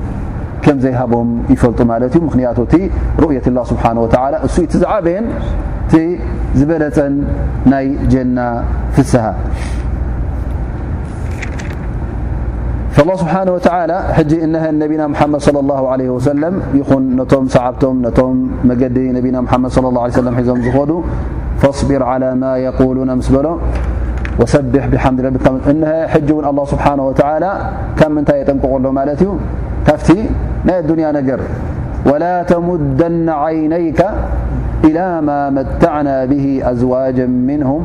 ከም 0.64 0.78
ዘይሃቦም 0.84 1.28
ይፈልጡ 1.52 1.80
ማለት 1.90 2.12
እዩ 2.16 2.22
ምክንያ 2.28 2.46
እ 2.56 2.78
ሩؤية 3.22 3.46
ላه 3.58 3.64
ስሓه 3.72 3.90
و 4.04 4.06
እሱ 4.46 4.56
ቲ 4.72 4.72
ዝዓበየን 4.82 5.26
ቲ 5.90 5.94
ዝበለፀን 6.58 7.14
ናይ 7.72 7.86
ጀና 8.12 8.38
ፍስሃ 8.94 9.24
فالله 12.94 13.14
سبحانه 13.22 13.52
وتعالى 13.56 13.96
ننبينا 14.54 15.04
محمد 15.12 15.40
صلى 15.46 15.60
الله 15.64 15.82
عليه 15.92 16.08
وسلم 16.16 16.52
ين 16.80 17.04
نتم 17.22 17.44
صعبتم 17.54 17.92
نم 18.06 18.36
مجد 18.68 18.98
نبنا 19.16 19.38
محمد 19.46 19.70
صىالله 19.74 20.02
عليه 20.04 20.14
وسلم 20.18 20.34
حزم 20.38 20.56
زخدو 20.66 20.98
فاصبر 21.62 22.02
على 22.12 22.30
ما 22.42 22.52
يقولون 22.68 23.08
مس 23.18 23.28
بلو 23.34 23.54
وسبح 24.42 24.82
بحمد 24.92 25.18
رن 25.24 25.34
ون 26.36 26.44
الله 26.50 26.64
سبحانه 26.74 27.04
وتعالى 27.10 27.50
ك 27.98 28.00
منتي 28.12 28.34
يتنققل 28.42 28.84
ملت 28.98 29.20
ي 29.26 29.28
كفت 29.86 30.08
ي 30.16 30.20
الدنيا 30.82 31.10
نجر 31.18 31.40
ولا 32.10 32.34
تمدن 32.52 33.26
عينيك 33.44 34.00
إلى 34.88 35.06
ما 35.28 35.38
متعنا 35.58 36.16
به 36.32 36.46
أزواجا 36.72 37.26
منهم 37.50 37.82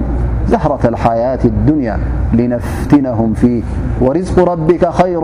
ዛهረة 0.51 0.77
ሓያት 1.03 1.43
اዱንያ 1.51 1.87
لነፍትነهም 2.37 3.31
ፊه 3.41 3.61
ወርዝق 4.05 4.37
ረبك 4.51 4.83
خይሩ 4.99 5.23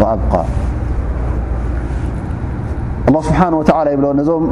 وኣብق 0.00 0.32
له 3.14 3.18
ስብሓه 3.28 3.50
و 3.58 3.60
ይብሎ 3.94 4.04
ነዞም 4.20 4.44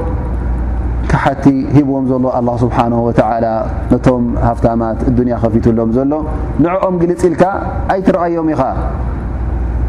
ካሓቲ 1.11 1.45
ሂብዎም 1.77 2.05
ዘሎ 2.11 2.25
ه 2.37 2.51
ስብሓه 2.63 2.91
و 3.07 3.09
ነቶም 3.93 4.23
ሃፍታማት 4.49 4.99
ዱንያ 5.17 5.35
ከፊትሎም 5.43 5.91
ዘሎ 5.97 6.13
ንዕኦም 6.65 6.95
ግልጽ 7.03 7.23
ኢልካ 7.29 7.43
ኣይትረአዮም 7.95 8.49
ኢኻ 8.55 8.63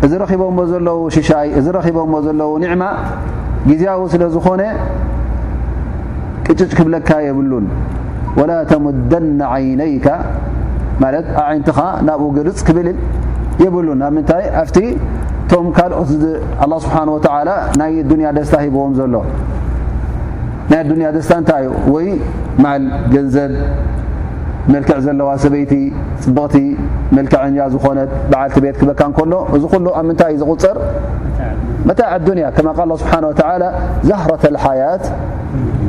እዚ 0.05 0.11
ረኺቦም 0.21 0.57
ዘለዉ 0.71 0.99
ሽሻይ 1.15 1.47
እዚ 1.59 1.65
ረኺቦም 1.77 2.13
ዘለዉ 2.25 2.49
ኒዕማ 2.63 2.83
ግዜያዊ 3.69 4.01
ስለ 4.13 4.23
ዝኾነ 4.35 4.61
ቅጭጭ 6.47 6.71
ክብለካ 6.77 7.09
የብሉን 7.27 7.65
وላ 8.39 8.51
ተሙደና 8.71 9.41
ይነይካ 9.65 10.07
ማለት 11.03 11.27
ኣ 11.41 11.43
ዓይንትኻ 11.49 11.77
ናብኡ 12.07 12.25
ገልፅ 12.37 12.57
ክብልል 12.67 12.97
የብሉን 13.63 14.01
ኣብ 14.07 14.11
ምንታይ 14.17 14.45
ኣብቲ 14.61 14.77
ቶም 15.51 15.67
ካልኦት 15.77 16.09
له 16.71 16.77
ስብሓه 16.85 17.03
و 17.15 17.17
ናይ 17.81 17.91
ዱንያ 18.11 18.27
ደስታ 18.37 18.53
ሂብዎም 18.65 18.93
ዘሎ 18.99 19.15
ናይ 20.71 20.81
ዱንያ 20.91 21.07
ደስታ 21.17 21.31
እታይ 21.43 21.63
ዩ 21.65 21.69
ወይ 21.93 22.07
ማዓል 22.63 22.83
ገንዘብ 23.13 23.51
መልክዕ 24.73 24.97
ዘለዋ 25.05 25.29
ሰበይቲ 25.43 25.73
ፅብቕቲ 26.23 26.55
መልክዕ 27.15 27.41
እ 27.49 27.67
ዝኾነት 27.73 28.11
በዓልቲ 28.31 28.57
ቤት 28.63 28.75
ክበካ 28.81 29.01
ከሎ 29.17 29.33
እዚ 29.55 29.63
ኩሉ 29.73 29.85
ኣብ 29.99 30.05
ምንታይእ 30.09 30.37
ዝغፅር 30.41 30.77
መታዕ 31.87 32.11
ዱያ 32.27 32.47
ከ 32.57 32.67
ስሓ 33.01 33.11
ዛህረተ 34.09 34.45
ሓያት 34.65 35.03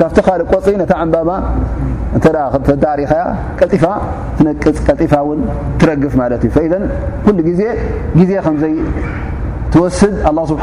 ካብ 0.00 0.12
ካእ 0.26 0.42
ቆፂ 0.52 0.66
ንማ 0.80 1.30
ሪ 2.98 3.02
ፅ 3.12 3.86
ጢፋ 4.90 5.14
ን 5.38 5.42
ትረግፍ 5.80 6.14
ዩ 7.48 7.54
ዜ 7.60 7.64
ዜ 8.28 8.32
ከዘይወስድ 8.46 10.14
ه 10.26 10.44
ስብه 10.50 10.62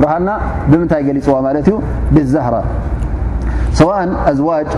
ብርሃልና 0.00 0.28
ብምንታይ 0.70 1.02
ገሊፅዎ 1.08 1.34
ዩ 1.68 1.76
ብዛራ 2.16 2.54
ሰء 3.80 3.90
ዋጅ 4.50 4.70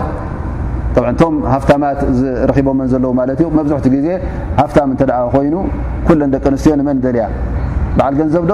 ሃፍት 1.53 1.69
ቦም 2.67 2.79
ዘለ 2.93 3.05
መብሕ 3.59 3.77
ዜ 4.07 4.19
ሃፍ 4.61 4.73
ኮይኑ 5.35 5.55
ን 6.21 6.29
ደቂ 6.35 6.45
ኣንስትዮ 6.51 6.73
መን 6.89 6.99
ደያ 7.07 7.23
ንዶ 8.11 8.53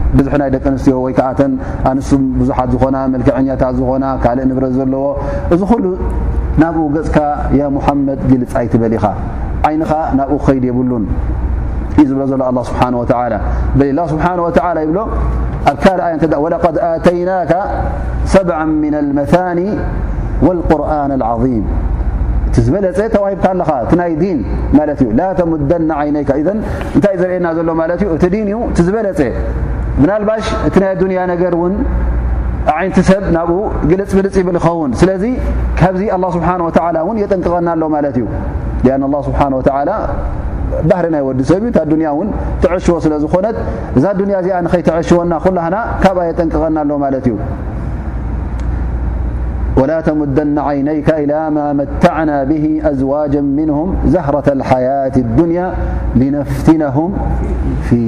ብዙ 0.17 0.27
ናይ 0.41 0.49
ደቂ 0.53 0.65
ኣንስትዮ 0.71 0.95
ወይከዓተ 1.05 1.39
ኣንሱ 1.89 2.09
ብዙሓት 2.39 2.69
ዝኾና 2.73 2.97
መልክዐኛታት 3.13 3.73
ዝኾና 3.79 4.05
ካልእ 4.23 4.45
ንብረ 4.49 4.65
ዘለዎ 4.77 5.03
እዚ 5.53 5.61
ኩሉ 5.69 5.83
ናብኡ 6.61 6.83
ገጽካ 6.95 7.17
ያ 7.59 7.69
ሙሓመድ 7.75 8.19
ግልፃይ 8.31 8.65
ትበሊ 8.73 8.93
ኢኻ 8.99 9.05
ዓይንኻ 9.69 9.91
ናብኡ 10.19 10.37
ኸይድ 10.45 10.63
የብሉን 10.69 11.05
እዩ 12.01 12.05
ዝብ 12.11 12.19
ዘሎ 12.31 12.43
ስብሓ 12.71 12.81
በላ 14.59 14.75
ይብሎ 14.85 14.99
ኣብ 15.71 15.77
ካእ 16.65 16.83
ተይና 17.07 17.29
ሰ 18.33 18.43
መኒ 18.83 19.63
قርን 20.69 21.11
ظም 21.25 21.43
እቲ 22.53 22.57
ዝበለፀ 22.67 23.01
ተዋሂብካ 23.13 23.45
ኣለኻ 23.53 23.69
ቲ 23.89 23.97
ናይ 23.99 24.11
ዲን 24.21 24.39
ማለት 24.77 24.99
እዩ 25.03 25.11
ላ 25.19 25.27
ተምደና 25.37 25.91
ይነይካ 26.07 26.31
እንታይ 26.55 27.15
ዘርአና 27.21 27.47
ዘሎ 27.57 27.69
ማ 27.79 27.83
ዩ 28.07 28.09
እቲ 28.17 28.23
ዲን 28.33 28.47
እዩ 28.53 28.57
ዝለፀ 28.87 29.19
ብናባ 30.01 30.29
እቲ 30.67 30.75
ና 31.09 31.13
ያ 31.19 31.23
ን 31.71 31.73
ይ 32.85 32.89
ሰብ 33.09 33.23
ናብኡ 33.35 33.59
ግልፅ 33.89 34.11
ብልፅ 34.17 34.35
ይብል 34.41 34.57
ይኸውን 34.59 34.91
ስለዚ 35.01 35.23
ካብዚ 35.79 36.01
لله 36.21 36.29
ስه 36.35 36.49
و 37.07 37.09
የጠንቅቐና 37.23 37.67
ኣሎ 37.75 37.83
እዩ 38.13 38.23
أن 38.97 39.03
الله 39.07 39.19
ه 39.39 39.41
و 39.57 39.61
ባሪናيወዲሰብ 40.89 41.61
ዩ 41.65 41.73
ሽዎ 42.85 42.95
ስለ 43.05 43.13
ዝኾነ 43.23 43.45
እዛ 43.97 44.05
ዚኣ 44.19 44.41
ኸعሽወና 44.73 45.33
ኩና 45.45 45.59
ካ 46.03 46.05
يጠንቅቐና 46.29 46.77
እዩ 47.19 47.31
ولا 49.79 49.99
تمدن 50.07 50.55
عينيك 50.67 51.07
إل 51.23 51.31
م 51.55 51.57
መتعና 51.79 52.29
به 52.49 52.65
أዝوجا 52.89 53.41
منه 53.59 53.77
زهرة 54.13 54.47
الحياة 54.57 55.15
الي 55.41 55.61
لنفتنه 56.21 56.97
فه 57.87 58.07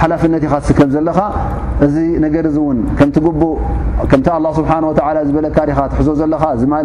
ሓላፍነት 0.00 0.44
ኸ 0.52 0.54
ትከብ 0.68 0.88
ዘለኻ 0.94 1.18
እዚ 1.84 1.96
ነገር 2.24 2.44
ዚ 2.54 2.56
እውን 2.64 2.78
ከምቲ 2.98 3.16
ቡእ 3.24 3.54
ከም 4.10 4.20
ه 4.44 4.52
ስብሓ 4.58 4.70
ዝበለ 5.28 5.46
ካሪኻ 5.56 5.78
ሕዞ 5.98 6.08
ዘለኻ 6.20 6.42
ዚ 6.60 6.62
ማ 6.72 6.76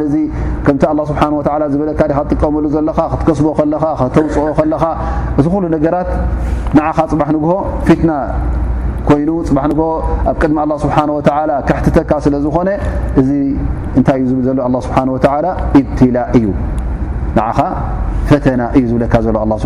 ከም 0.65 0.77
ስ 0.83 1.73
ዝለካኻ 1.75 2.15
ጥቀመሉ 2.31 2.65
ዘለኻ 2.75 2.97
ክትከስቦ 3.13 3.47
ኻ 3.83 3.89
ተውፅኦ 4.15 4.45
ከለኻ 4.59 4.83
እዚ 5.39 5.45
ሉ 5.63 5.65
ነራት 5.75 6.11
ንኻ 6.77 6.97
ፅባሕ 7.11 7.29
ንግሆ 7.37 7.51
ፊትና 7.87 8.11
ኮይኑ 9.09 9.29
ፅ 9.49 9.49
ንግ 9.71 9.79
ኣብ 10.29 10.35
ቅድሚ 10.41 10.57
ስብሓ 10.85 10.97
ካሕትተካ 11.67 12.11
ስለ 12.25 12.35
ዝኾነ 12.45 12.69
እዚ 13.21 13.29
እንታይ 13.97 14.17
እዩ 14.21 14.25
ዝብል 14.31 14.45
ዘሎ 14.49 14.61
ስብሓ 14.87 14.97
እብትላእ 15.79 16.27
እዩ 16.37 16.45
ንኻ 17.37 17.57
ፈተና 18.31 18.61
እዩ 18.77 18.83
ዝብለካ 18.91 19.15
ዘሎ 19.25 19.37
ስ 19.63 19.65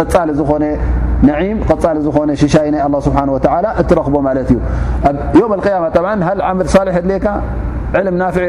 قل 0.00 0.32
ن 0.60 0.76
نعيم 1.22 1.60
قل 1.64 2.28
ن 2.30 2.34
شاي 2.34 2.68
الله 2.86 3.00
سبحانه 3.00 3.32
وتعالى 3.32 3.74
ترخب 3.88 4.26
لت 4.26 4.56
يوم 5.34 5.52
القيامةهل 5.52 6.42
عمل 6.42 6.68
صالح 6.68 6.96
ل 6.96 7.20
علم 7.96 8.18
نفع 8.18 8.48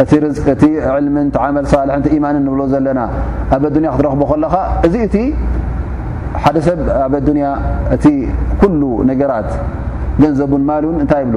እቲ 0.00 0.10
لም 1.06 1.16
عመل 1.44 1.64
صልحإيማን 1.72 2.36
ንብሎ 2.46 2.60
ዘለና 2.72 3.00
ኣብ 3.54 3.62
ዱያ 3.74 3.88
ክትረኽቦ 3.94 4.22
ከለኻ 4.30 4.54
እዚ 4.86 4.94
እቲ 5.06 5.16
ሓደ 6.42 6.56
ሰብ 6.66 6.78
ኣብ 7.06 7.14
ዱያ 7.26 7.46
እቲ 7.94 8.04
كل 8.60 8.80
نገራት 9.10 9.50
ገንዘቡን 10.22 10.62
ማلን 10.68 10.96
እንታይ 11.02 11.22
ብل 11.28 11.36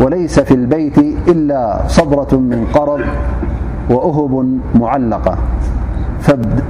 وليس 0.00 0.40
في 0.40 0.54
البيت 0.54 0.98
إلا 1.28 1.78
صبرة 1.88 2.28
من 2.32 2.66
قرض 2.74 3.00
وأهب 3.90 4.58
معلقة 4.74 5.34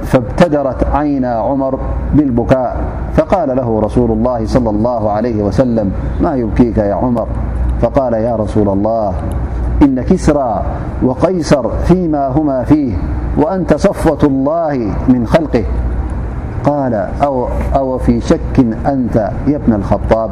فابتدرت 0.03 0.83
عينا 0.93 1.33
عمر 1.33 1.79
بالبكاء 2.15 2.77
فقال 3.13 3.55
له 3.55 3.81
رسول 3.81 4.11
الله 4.11 4.45
صلى 4.45 4.69
الله 4.69 5.11
عليه 5.11 5.43
وسلم 5.43 5.91
ما 6.21 6.35
يبكيك 6.35 6.77
يا 6.77 6.93
عمر 6.93 7.27
فقال 7.81 8.13
يا 8.13 8.35
رسول 8.35 8.69
الله 8.69 9.13
إن 9.81 10.01
كسرا 10.01 10.63
وقيصر 11.03 11.69
فيما 11.69 12.27
هما 12.27 12.63
فيه 12.63 12.93
وأنت 13.37 13.73
صفوة 13.73 14.19
الله 14.23 14.91
من 15.09 15.27
خلقه 15.27 15.63
قال 16.65 16.93
أوفي 17.75 18.21
شك 18.21 18.59
أنت 18.85 19.31
يا 19.47 19.55
ابن 19.55 19.73
الخطاب 19.73 20.31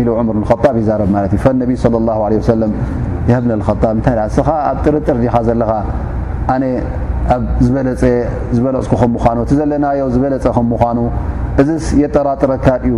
ኢሉ 0.00 0.08
ምር 0.26 0.36
ጣብ 0.64 0.76
ይዛረብ 0.82 1.08
ማለት 1.16 1.32
እዩ 1.36 1.44
ነ 2.62 3.40
ብነ 3.46 3.62
ብታስኻ 3.98 4.48
ኣብ 4.70 4.76
ጥርጥር 4.86 5.16
ዘካ 5.24 5.70
ኣብ 7.30 7.42
ዝበለፀ 7.64 8.02
ዝበለፅኩ 8.56 9.02
ምኑእቲ 9.14 9.50
ዘለናዮ 9.58 10.02
ዝበለፀ 10.14 10.44
ከ 10.56 10.60
ምኑ 10.70 10.98
እዚስ 11.62 11.84
የጠራጥረካድ 12.02 12.82
እዩ 12.88 12.96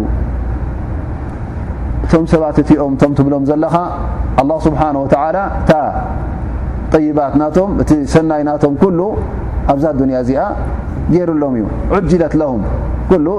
እቶም 2.05 2.25
ሰባት 2.33 2.57
እትኦም 2.62 2.95
እም 3.07 3.12
ትብሎም 3.18 3.45
ዘለኻ 3.51 3.75
ኣ 4.41 4.45
ስብሓ 4.66 4.81
እታ 5.07 5.75
ጠይባት 6.95 7.35
ናቶም 7.43 7.70
እቲ 7.83 7.91
ሰናይ 8.14 8.43
ናቶም 8.49 8.75
ኩሉ 8.83 9.01
ኣብዛ 9.72 9.85
ዱያ 10.01 10.16
እዚኣ 10.25 10.41
ገይሩሎም 11.12 11.55
እዩ 11.59 11.64
ዑጅለት 11.95 12.35
ለም 12.41 12.61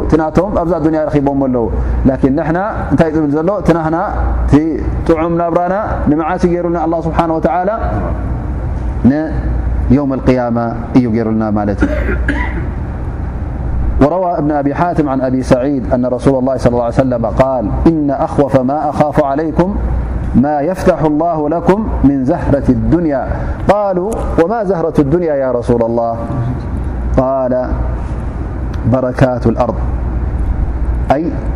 እቲ 0.05 0.11
ናቶም 0.23 0.51
ኣብዛ 0.63 0.73
ያ 0.99 1.03
ረኪቦም 1.09 1.39
ኣለዉ 1.47 1.65
ን 2.07 2.11
ንሕና 2.37 2.59
እንታይ 2.91 3.09
ጥብል 3.15 3.29
ዘሎ 3.37 3.49
እቲ 3.61 3.69
ናህና 3.77 3.97
ቲጥዑም 4.51 5.33
ናብራና 5.41 5.75
ንመዓሲ 6.11 6.43
ገይሩሉና 6.53 6.79
ኣ 6.85 6.99
ስብሓ 7.07 7.19
يوم 9.89 10.13
القيامة 10.13 10.73
ييرلنا 10.95 11.51
مال 11.51 11.75
وروى 14.01 14.37
بن 14.41 14.51
أبي 14.51 14.75
حاتم 14.75 15.09
عن 15.09 15.21
أبي 15.21 15.43
سعيد 15.43 15.93
أن 15.93 16.05
رسول 16.05 16.39
الله 16.39 16.57
صلى 16.57 16.71
الله 16.73 16.83
عليه 16.83 16.93
وسلم- 16.93 17.25
قال 17.43 17.69
إن 17.87 18.11
أخوف 18.11 18.59
ما 18.59 18.89
أخاف 18.89 19.23
عليكم 19.23 19.75
ما 20.35 20.61
يفتح 20.61 21.01
الله 21.01 21.49
لكم 21.49 21.87
من 22.03 22.25
زهرة 22.25 22.63
الدنيا 22.69 23.27
قالوا 23.69 24.11
وما 24.43 24.63
زهرة 24.63 24.93
الدنيا 24.99 25.35
يا 25.35 25.51
رسول 25.51 25.83
الله 25.83 26.17
قال 27.17 27.67
بركات 28.87 29.47
الأرض 29.47 29.75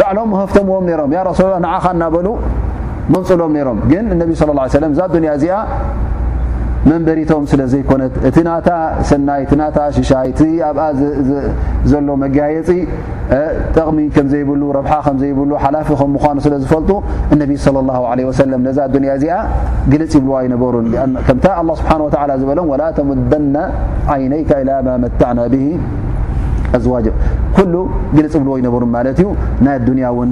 ባዕሎም 0.00 0.30
ፍቶምዎም 0.52 0.86
ሮም 1.00 1.12
ሱላ 1.38 1.48
ላ 1.54 1.60
ንዓኸ 1.66 1.84
እናበሉ 1.96 2.28
መንፁሎም 3.14 3.54
ሮም 3.68 3.78
ግን 3.92 4.04
ነቢ 4.22 4.30
صى 4.40 4.44
اه 4.50 4.66
ي 4.68 4.90
እዛ 4.94 5.00
ዱያ 5.14 5.30
እዚኣ 5.38 5.56
መንበሪቶም 6.90 7.44
ስለ 7.50 7.60
ዘይኮነት 7.70 8.12
እቲ 8.28 8.36
ናታ 8.46 8.68
ሰናይ 9.08 9.40
እቲ 9.44 9.52
ሽሻይ 9.96 10.28
እቲ 10.32 10.40
ኣብኣ 10.66 10.82
ዘሎ 11.90 12.08
መጋየፂ 12.22 12.68
ጠቕሚ 13.76 13.98
ከም 14.16 14.26
ዘይብሉ 14.32 14.62
ረብሓ 14.78 14.92
ከዘይብሉ 15.06 15.50
ሓላፊ 15.64 15.88
ምኑ 16.14 16.38
ስለ 16.46 16.54
ዝፈልጡ 16.64 16.90
እነ 17.34 17.40
صى 17.66 17.76
له 18.52 18.58
ነዛ 18.66 18.78
ያ 18.82 19.14
እዚኣ 19.18 19.36
ግልፅ 19.92 20.12
ይብልዋ 20.18 20.36
ይነበሩ 20.46 20.74
ታ 21.44 21.46
له 21.68 21.74
ስሓ 21.80 21.90
و 22.06 22.36
ዝበሎም 22.42 22.68
وላ 22.74 22.82
ተሙደና 22.98 23.56
ዓይነይካ 24.16 24.50
إላ 24.62 24.70
ማ 24.88 24.98
መታዕና 25.06 25.40
ل 26.74 27.78
ግلፅ 28.16 28.34
ብዎ 28.46 28.54
ይነበሩ 28.60 28.82
እዩ 29.12 29.22
ናይ 29.66 29.76
ዱንያ 29.88 30.06
ን 30.28 30.30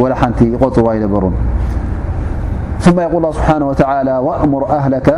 ول 0.00 0.12
ንቲ 0.30 0.40
ቆፅዋ 0.62 0.86
ይበሩ 1.02 1.24
ث 2.84 2.88
يقل 3.04 3.16
الله 3.20 3.30
ስبنه 3.40 3.66
وعلى 3.80 4.14
وእمر 4.26 4.62
أهلك 4.78 5.08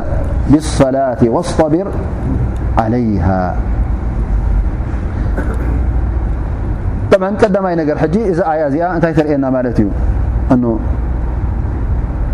بلصلة 0.50 1.20
واصطቢር 1.34 1.88
عليه 2.82 3.26
طብع 7.12 7.26
ቀدይ 7.40 7.56
ር 7.96 7.98
እዚ 8.30 8.38
እዚ 8.68 8.76
እንታይ 8.96 9.12
ርና 9.28 9.44
እዩ 9.70 9.80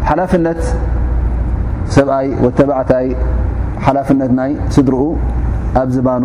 ሓلፍነት 0.09 0.61
ሰብኣይ 1.95 2.27
ተعታይ 2.59 3.07
ሓلፍነት 3.85 4.31
ናይ 4.39 4.51
ስድርኡ 4.75 5.03
ኣብ 5.81 5.89
ዝባኑ 5.95 6.25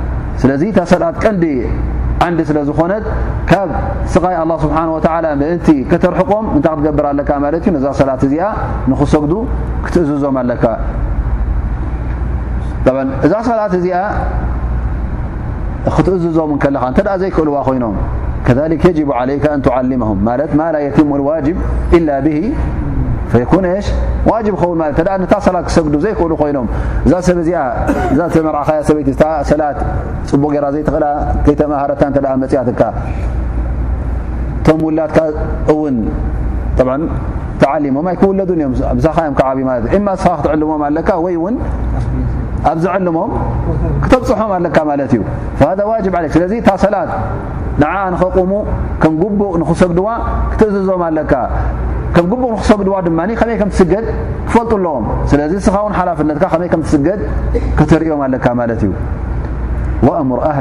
ስለዚ 0.41 0.61
ሰት 0.91 1.03
ቀንዲ 1.23 1.43
ንዲ 2.33 2.39
ስለ 2.49 2.57
ዝኾነ 2.69 2.93
ካብ 3.49 3.69
ስقይ 4.13 4.33
لله 4.39 4.57
ስብه 4.63 4.87
و 4.93 5.47
እንቲ 5.53 5.67
ከተርሕቆም 5.91 6.45
እታይ 6.57 6.75
ክትገብር 6.79 7.05
ኣለ 7.11 7.19
ማ 7.43 7.49
ዩ 7.73 7.77
ዛ 7.85 7.89
ሰላት 7.99 8.21
እዚኣ 8.27 8.43
ንክሰጉዱ 8.91 9.33
ክትእዝዞም 9.85 10.35
ኣለካ 10.41 10.63
እዛ 13.25 13.33
ሰላት 13.49 13.73
እዚኣ 13.79 13.97
ክትእዝዞም 15.95 16.51
ከለኻ 16.65 16.83
ተ 16.97 17.01
ዘይክእልዋ 17.21 17.55
ኮይኖም 17.69 17.97
ذ 18.59 18.61
ج 18.83 18.87
عي 19.17 19.35
ን 19.57 19.59
علመه 19.77 20.09
ማ 20.27 20.29
ل 20.75 20.77
يሙ 21.09 21.11
ዋج 21.29 21.47
إ 21.97 21.97
ሽ 23.33 23.43
ዋ 24.29 24.33
ክኸ 24.45 24.79
ሰ 25.43 25.49
ክሰግዱ 25.67 25.95
ዘይክእሉ 26.05 26.31
ኮይኖም 26.41 26.67
እሰዚመ 27.09 28.49
ሰይቲ 28.87 29.09
ሰ 29.49 29.57
ፅቡቅ 30.31 30.51
ጌ 30.53 30.65
ዘይእ 30.75 30.85
ሃ 31.81 31.83
ፅት 32.01 32.81
ቶም 34.65 34.79
ውላትካ 34.87 35.19
እውን 35.73 35.95
ተሞም 36.79 38.05
ኣይክውለዱን 38.11 38.59
እዮም 38.63 38.73
ዮም 39.03 39.17
ዓእማ 39.73 40.09
ስኻ 40.23 40.33
ክትዕልሞም 40.41 40.83
ኣ 40.87 41.15
ወይእን 41.25 41.55
ኣብዝዕልሞም 42.71 43.31
ክተብፅሖም 44.03 44.51
ኣለካ 44.57 44.77
ማት 44.89 45.01
እዩ 45.15 45.21
ሃ 45.59 45.61
ስለ 46.35 46.43
እታ 46.61 46.69
ሰላት 46.83 47.11
ን 47.83 47.87
ንኸቁሙ 48.13 48.51
ከም 49.01 49.13
ጉቡእ 49.23 49.53
ንክሰግድዋ 49.63 50.07
ክትእዝዞም 50.51 51.03
ኣለካ 51.09 51.33
ግቡቕክሰብ 52.15 52.79
ልዋ 52.87 52.95
ድ 53.05 53.09
መይ 53.17 53.27
ም 53.67 53.69
ስገድ 53.79 54.05
ክፈልጡ 54.47 54.71
ኣለዎም 54.79 55.05
ስለዚ 55.31 55.53
ስኻውን 55.65 55.93
ሓላፍት 55.97 56.21
ይ 56.67 56.71
ም 56.81 56.83
ስገድ 56.91 57.19
ክተርእዮም 57.77 58.21
ኣለካ 58.25 58.45
ማት 58.59 58.71
እዩ 58.85 58.91
ምር 60.29 60.39
ኣህ 60.49 60.57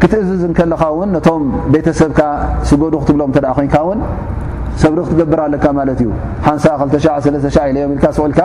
ክትእዚ 0.00 0.30
ዝንከለኻ 0.40 0.82
እውን 0.94 1.08
ነቶም 1.16 1.42
ቤተሰብካ 1.74 2.20
ስገዱ 2.68 2.94
ክትብሎም 3.02 3.30
ተ 3.36 3.38
ኮንካ 3.58 3.74
እውን 3.84 4.00
ሰብሪ 4.80 4.98
ክትገብር 5.06 5.40
ኣለካ 5.44 5.64
ማለት 5.78 5.98
እዩ 6.04 6.08
ሓንሳ 6.46 6.64
2 6.80 7.06
ኢዮ 7.74 7.86
ኢልካ 7.94 8.06
ስኦልካ 8.16 8.40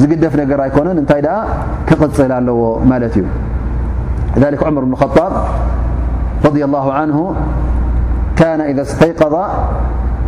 ዝግደፍ 0.00 0.34
ነገር 0.40 0.58
ኣይኮነን 0.64 0.98
እንታይ 1.02 1.20
ደኣ 1.26 1.36
ክቕፅል 1.88 2.32
ኣለዎ 2.38 2.60
ማለት 2.90 3.14
እዩ 3.20 3.24
ذ 4.40 4.60
ዑመር 4.66 4.84
ብን 4.88 4.94
ጣብ 5.16 5.16
ረض 6.46 6.56
ላه 6.74 6.86
ን 7.08 7.12
ካነ 8.38 8.60
ኢ 8.72 8.74
ስተይض 8.90 9.22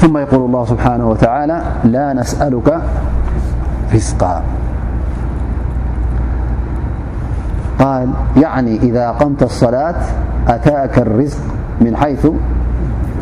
ثم 0.00 0.16
يقول 0.18 0.40
الله 0.44 0.64
سبحانه 0.64 1.10
وتعالى 1.10 1.62
لا 1.84 2.12
نسألك 2.12 2.80
رزقا 3.94 4.42
قال 7.78 8.08
يعني 8.36 8.76
إذا 8.76 9.10
قمت 9.10 9.42
الصلاة 9.42 9.94
أتاك 10.48 10.98
الرزق 10.98 11.40
من 11.80 11.96
حيث 11.96 12.26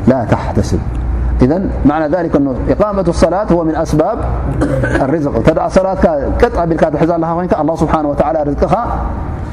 لا 0.09 0.25
تحتسب 0.25 0.81
إذن 1.43 1.71
معنى 1.87 2.17
ذلك 2.17 2.37
أن 2.37 2.55
إقامة 2.69 3.05
الصلاة 3.09 3.53
هو 3.53 3.65
من 3.65 3.77
أسباب 3.77 4.19
الرزق 4.85 5.43
تلاتك 5.43 6.59
عبلك 6.59 6.81
تلا 6.81 7.17
ن 7.17 7.49
الله 7.61 7.77
سبحانه 7.77 8.09
وتعالى 8.09 8.43
رزقا 8.43 8.87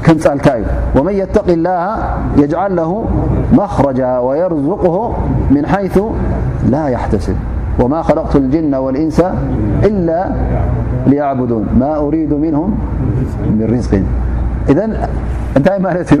كنلك 0.06 0.46
ي 0.46 0.64
ومن 1.00 1.12
يتق 1.14 1.48
الله 1.48 1.96
يجعل 2.36 2.76
له 2.76 3.04
مخرجا 3.52 4.18
ويرزقه 4.18 5.12
من 5.50 5.66
حيث 5.66 5.98
لا 6.68 6.88
يحتسب 6.88 7.36
وما 7.80 8.02
خلقت 8.02 8.36
الجن 8.36 8.74
والإنس 8.74 9.22
إلا 9.84 10.24
ليعبدون 11.06 11.66
ما 11.78 11.96
أريد 11.96 12.32
منهم 12.32 12.78
من 13.50 13.68
رزقإذ 13.72 14.02
نتي 15.58 15.78
مالت 15.78 16.20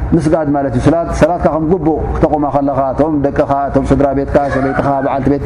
ሰ 0.23 0.29
ክተቆማ 2.15 2.47
ደስድራ 3.75 4.07
ቤ 4.17 4.25
ቲ 4.33 4.59
ቤ 4.63 5.37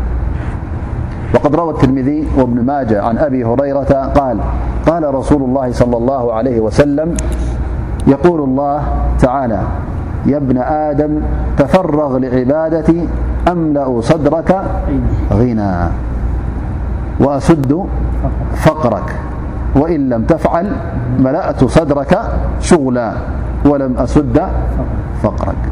وقد 1.35 1.55
روى 1.55 1.69
الترمذي 1.73 2.27
وابن 2.37 2.65
ماجة 2.65 3.01
عن 3.03 3.17
أبي 3.17 3.43
هريرة 3.43 4.11
قال 4.15 4.39
قال 4.87 5.15
رسول 5.15 5.41
الله 5.41 5.71
صلى 5.71 5.97
الله 5.97 6.33
عليه 6.33 6.59
وسلم- 6.59 7.15
يقول 8.07 8.41
الله 8.41 8.83
تعالى 9.19 9.61
يا 10.25 10.37
ابن 10.37 10.57
آدم 10.57 11.21
تفرغ 11.57 12.17
لعبادتي 12.17 13.07
أملأا 13.51 14.01
صدرك 14.01 14.63
غنى 15.33 15.71
وأسد 17.19 17.85
فقرك 18.55 19.15
وإن 19.75 20.09
لم 20.09 20.23
تفعل 20.23 20.71
ملأت 21.19 21.63
صدرك 21.65 22.19
شغلا 22.59 23.13
ولم 23.65 23.97
أسد 23.97 24.41
فقرك 25.23 25.71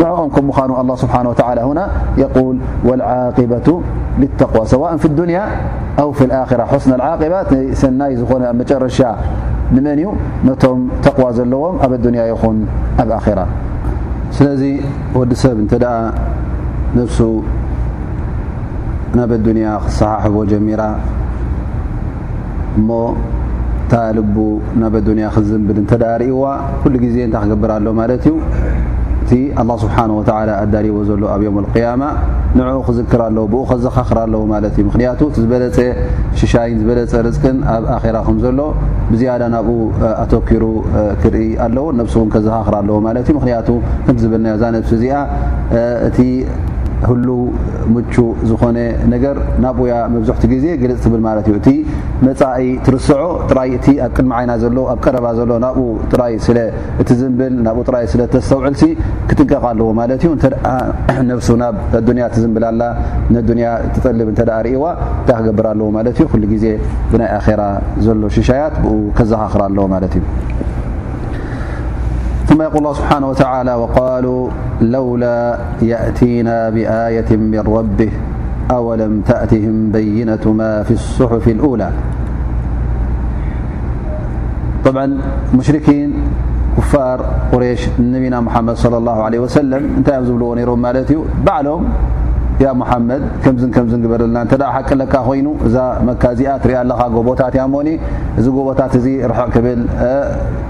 ንعኦም 0.00 0.28
لله 0.56 0.94
ه 0.98 1.64
وى 1.68 1.74
ل 1.78 2.60
والعقبة 2.88 3.68
قو 4.54 4.62
ሰء 4.72 4.90
في 5.02 5.06
ال 5.10 5.20
أو 6.02 6.08
في 6.18 6.24
ة 6.38 6.42
ስن 6.82 6.92
ق 7.50 7.52
ሰናይ 7.80 8.12
ዝኾ 8.20 8.32
ረሻ 8.84 8.98
ንመን 9.74 9.98
ዩ 10.04 10.06
ነቶም 10.46 10.78
ተقو 11.04 11.28
ዘለዎም 11.36 11.76
ኣ 11.84 11.86
اያ 12.22 12.24
ይኹን 12.32 12.58
ኣብ 13.02 13.10
ر 13.36 13.38
ስለዚ 14.36 14.62
ወዲ 15.18 15.32
ሰብ 15.42 15.56
እ 15.64 15.66
نفሱ 16.96 17.18
ናብ 19.16 19.30
ዱያ 19.46 19.66
ክصሓሕቦ 19.84 20.36
ጀሚራ 20.52 20.82
እሞ 22.78 22.90
ታል 23.90 24.16
ናብ 24.82 24.94
ክዝብል 25.36 25.78
እ 25.84 26.28
ل 26.92 27.04
ዜ 27.14 27.16
ታይ 27.34 27.40
ክقር 27.50 27.70
ኣሎ 27.78 27.86
ዩ 28.30 28.36
እه 29.34 29.38
ስብሓه 29.82 30.02
ወ 30.16 30.20
ኣዳሪዎ 30.64 30.96
ዘሎ 31.08 31.22
ኣብ 31.34 31.40
ዮም 31.46 31.56
قያማ 31.74 32.02
ንኡ 32.58 32.68
ክዝክር 32.88 33.20
ኣለዎ 33.26 33.44
ብ 33.52 33.54
ከዘኻኽር 33.70 34.18
ኣለዎ 34.24 34.42
ማለ 34.52 34.64
እዩ 34.72 34.84
ምንያቱ 34.94 35.20
ዝበለፀ 35.42 35.78
ሽሻይን 36.40 36.76
ዝበለፀ 36.80 37.12
ርፅቅን 37.26 37.56
ኣብ 37.74 37.84
ኣራ 37.96 38.16
ከምዘሎ 38.26 38.58
ብዝያዳ 39.10 39.42
ናብኡ 39.54 39.68
ኣተኪሩ 40.22 40.62
ክርኢ 41.22 41.48
ኣለዉ 41.66 41.86
ነብሲ 42.00 42.14
ውን 42.22 42.30
ከዘኻኽር 42.34 42.74
ኣለዎ 42.82 42.96
ማ 43.06 43.08
እዩ 43.22 43.36
ንያቱ 43.48 43.68
ክንትዝብልናዮ 44.06 44.54
ዛ 44.62 44.64
ሲ 44.88 44.92
እዚኣ 44.98 45.16
ሁሉ 47.08 47.28
ምቹ 47.94 48.14
ዝኾነ 48.50 48.78
ነገር 49.12 49.36
ናብ 49.64 49.78
ያ 49.90 49.94
መብዝሕቲ 50.14 50.44
ግዜ 50.52 50.66
ግልፅ 50.82 50.98
ትብል 51.04 51.20
ማለት 51.26 51.46
እዩ 51.50 51.56
እቲ 51.60 51.68
መፃኢ 52.26 52.66
ትርስዖ 52.86 53.20
ጥራይ 53.50 53.70
እቲ 53.78 53.86
ኣብ 54.06 54.12
ቅድሚ 54.16 54.32
ዓይና 54.38 54.52
ዘሎ 54.62 54.78
ኣብ 54.92 54.98
ቀረባ 55.04 55.26
ዘሎ 55.38 55.50
ናብኡ 55.64 55.84
ጥራይ 56.12 56.34
ስለእትዝምብል 56.46 57.54
ናብኡ 57.66 57.82
ጥራይ 57.88 58.06
ስለ 58.12 58.20
ተስተውዕልሲ 58.34 58.82
ክጥንቀቃ 59.30 59.62
ኣለዎ 59.72 59.88
ማለት 60.00 60.20
እዩ 60.26 60.32
እተ 60.38 60.46
ነብሱ 61.30 61.48
ናብ 61.62 61.76
ኣዱያ 62.00 62.26
ትዝምብላኣላ 62.36 62.82
ነዱያ 63.36 63.68
ትጠልብ 63.96 64.30
እተ 64.34 64.40
ርእዋ 64.68 64.84
እንታይ 65.00 65.36
ክገብር 65.40 65.66
ኣለዎ 65.74 65.88
ማለት 65.98 66.16
ዩ 66.22 66.26
ኩሉ 66.32 66.42
ግዜ 66.54 66.64
ብናይ 67.12 67.30
ኣራ 67.38 67.62
ዘሎ 68.06 68.22
ሽሻያት 68.38 68.74
ብኡ 68.84 68.94
ከዘኻኽር 69.20 69.62
ኣለዎ 69.68 69.86
ማለት 69.96 70.14
እዩ 70.20 70.24
ثم 72.46 72.62
يقول 72.62 72.76
الله 72.78 72.92
سبحانه 72.94 73.28
وتعالى 73.30 73.72
وقالوا 73.74 74.42
لولا 74.94 75.40
يأتينا 75.82 76.70
بآية 76.70 77.30
من 77.36 77.60
ربه 77.78 78.10
أولم 78.70 79.20
تأتهم 79.20 79.90
بينة 79.90 80.44
ما 80.52 80.82
في 80.82 80.90
الصحف 81.00 81.48
الأولى 81.48 81.90
طبعا 84.84 85.06
مشركين 85.54 86.08
كفار 86.78 87.18
قريش 87.52 87.80
نبينا 87.98 88.40
محمد 88.40 88.74
صلى 88.76 88.96
الله 88.96 89.18
عليه 89.26 89.38
وسلم 89.48 89.82
نت 90.00 90.08
يزبلون 90.14 90.58
مالتيبعهم 90.84 91.84
ያ 92.64 92.68
መድ 93.08 93.22
ዝንዝ 93.78 94.04
በና 94.12 94.36
ቂ 94.50 94.96
ካ 95.12 95.16
ኮይኑ 95.26 95.48
እዛ 95.68 95.76
መካዚኣ 96.08 96.50
ኣለ 96.82 96.90
ጎቦታት 97.16 97.54
ያኒ 97.60 97.88
እዚ 98.40 98.46
ቦታት 98.68 98.92
እ 99.00 99.12
ር 99.32 99.44
ክብል 99.54 99.80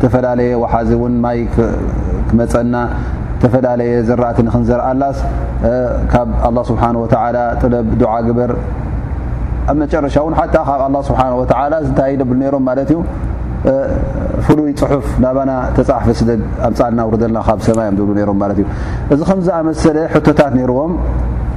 ተፈለየ 0.03 0.57
ዚ 0.89 0.99
መፀና 2.39 2.75
ፈለየ 3.53 3.93
ዘእክንዘርአላስ 4.09 5.19
ካብ 6.15 6.29
ስ 6.69 6.71
ጥለብ 7.63 7.87
ግበር 8.29 8.53
ኣብ 9.73 9.79
ረሻ 10.07 10.17
ብ 10.97 11.05
ስ 11.09 11.93
ታይ 12.01 12.13
ብም 12.33 12.43
ዩ 12.91 13.05
ይ 14.71 14.73
ፅሑፍ 14.81 15.07
ናባ 15.23 15.39
ተፃሕፈስ 15.77 16.21
ፃ 16.27 16.81
ናርና 16.99 17.07
ብ 17.13 17.61
ሰይብዚ 17.67 18.65
ዝኣሰታ 19.21 20.43
ዎ 20.81 20.83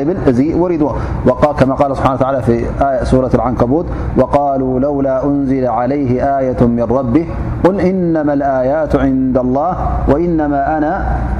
وردوكما 1.31 1.73
قال 1.75 1.91
سبحانه 1.97 2.15
وتعالى 2.15 2.39
فيسورة 2.41 3.29
العنكبود 3.35 3.85
وقالوا 4.17 4.79
لولا 4.79 5.25
أنزل 5.25 5.67
عليه 5.67 6.39
آية 6.39 6.61
من 6.65 6.83
ربه 6.91 7.25
قل 7.63 7.79
إنما 7.79 8.33
الآيات 8.33 8.95
عند 8.95 9.37
الله 9.37 9.71
وإنما 10.07 10.77
أنا 10.77 10.93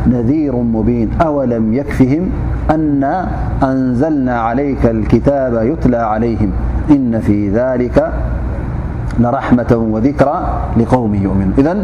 نذير 0.07 0.55
مبين 0.55 1.09
أولم 1.21 1.73
يكفهم 1.73 2.29
أنا 2.69 3.27
أنزلنا 3.63 4.39
عليك 4.41 4.85
الكتاب 4.85 5.51
يتلى 5.65 5.97
عليهم 5.97 6.51
إن 6.91 7.19
في 7.19 7.49
ذلك 7.49 8.11
لرحمة 9.19 9.71
وذكرى 9.93 10.37
لقوم 10.77 11.15
يؤمنون 11.15 11.83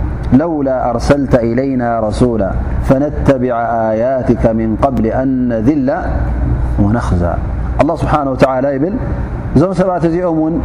ው 0.51 0.59
ሰ 1.07 1.11
إይና 1.65 1.83
رسل 2.07 2.41
فነبع 2.87 3.51
ኣيتك 3.89 4.43
من 4.59 4.69
قብل 4.83 5.05
ኣነذላ 5.21 5.89
وነክዛ 6.83 7.23
له 7.87 7.93
ስሓ 8.01 8.11
و 8.25 8.33
ብል 8.83 8.95
እዞም 9.55 9.71
ሰባት 9.79 10.03
እዚኦም 10.07 10.37
ውን 10.43 10.55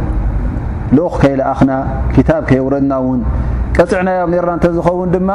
ልኡ 0.97 1.07
ከይለኣና 1.21 1.71
ታ 2.27 2.29
ከይውረድና 2.49 2.93
ውን 3.05 3.19
ቀፅዕናዮም 3.77 4.31
ና 4.33 4.53
እተዝኸውን 4.59 5.09
ድማ 5.15 5.29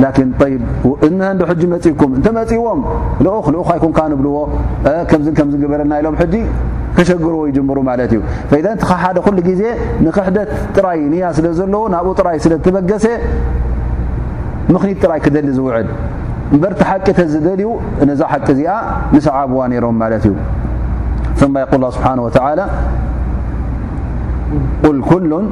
እ 0.00 0.06
እ 1.06 1.46
ሕጂ 1.50 1.62
መፅኩም 1.72 2.10
እንተ 2.18 2.26
መፅዎም 2.36 2.80
ል 3.24 3.26
ልኡ 3.56 3.66
ይኩም 3.78 3.92
ንብልዎ 4.12 4.34
ም 5.48 5.50
ግበረልና 5.62 5.92
ኢሎም 6.00 6.16
ሕዲ 6.20 6.34
ከሸግርዎ 6.96 7.40
ይጀሩ 7.50 7.78
ማለት 7.90 8.10
እዩ 8.16 8.20
ቲ 8.80 8.86
ሓደ 9.02 9.16
ኩሉ 9.26 9.38
ጊዜ 9.48 9.62
ንክሕደት 10.06 10.50
ጥራይ 10.76 11.00
ንያ 11.12 11.24
ስለ 11.36 11.46
ዘለዎ 11.58 11.82
ናብኡ 11.94 12.08
ጥራይ 12.20 12.36
ስለ 12.44 12.52
ተበገሰ 12.66 13.06
ምኽኒት 14.74 14.98
ጥራይ 15.04 15.20
ክደሊ 15.26 15.46
ዝውዕል 15.58 15.88
እበርቲሓቂተ 16.56 17.20
ዝደልዩ 17.32 17.68
ነዛ 18.08 18.20
ሓቂ 18.32 18.46
እዚኣ 18.56 18.72
ንሰዓብዋ 19.14 19.60
ነይሮም 19.72 19.96
ማለት 20.02 20.24
እዩ 20.30 20.34
ል 21.80 21.90
ስ 21.96 23.08
قل 24.84 25.00
كل 25.02 25.44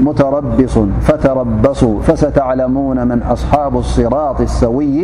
متربሱ 0.00 0.74
فتربصا 1.06 1.98
فستعلمون 2.06 3.08
من 3.08 3.22
أصحاب 3.22 3.76
الصراط 3.78 4.40
الሰوي 4.40 4.96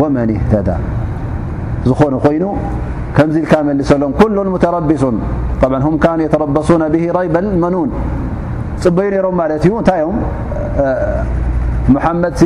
ومن 0.00 0.26
اهتدى 0.36 0.76
ዝኾن 1.88 2.14
ይኑ 2.36 2.44
كዚ 3.16 3.36
ك 3.52 3.54
لሰሎ 3.80 4.02
كل 4.20 4.36
متربሱ 4.54 5.02
ه 5.62 5.66
كنو 6.04 6.24
يتربصون 6.26 6.82
به 6.94 7.04
ريب 7.18 7.36
منون 7.62 7.90
ፅبዩ 8.82 9.06
ሮ 9.26 9.26
እዩ 9.56 9.72
ታይ 9.88 10.02
محመد 11.94 12.32
ት 12.40 12.42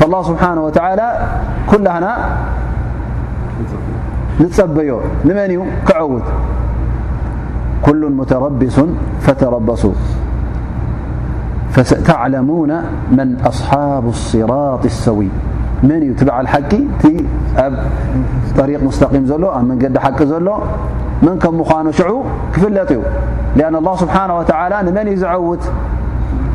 فالله 0.00 0.22
سبحانه 0.32 0.62
وتعالى 0.64 1.08
كلهن 1.68 2.04
ني 5.24 5.56
من 5.56 5.70
كعوت 5.86 6.22
كل 7.84 8.02
متربس 8.18 8.76
فتربسوا 9.20 9.92
فتعلمون 11.76 12.72
من 13.12 13.28
أصحاب 13.44 14.08
الصراط 14.08 14.84
السوي 14.84 15.28
من 15.84 16.16
تبعل 16.16 16.46
أ 17.56 17.72
طريق 18.58 18.80
مستقيم 18.82 19.22
ل 19.26 19.46
منقد 19.68 19.96
ح 20.00 20.06
ل 20.46 20.50
من 21.26 21.34
ك 21.42 21.44
من 21.56 21.92
شعو 22.00 22.18
كفل 22.56 22.74
لأن 23.56 23.74
الله 23.76 23.94
سبحانه 24.04 24.34
وتعالى 24.40 24.76
نمن 24.88 25.06
زعوت 25.20 25.62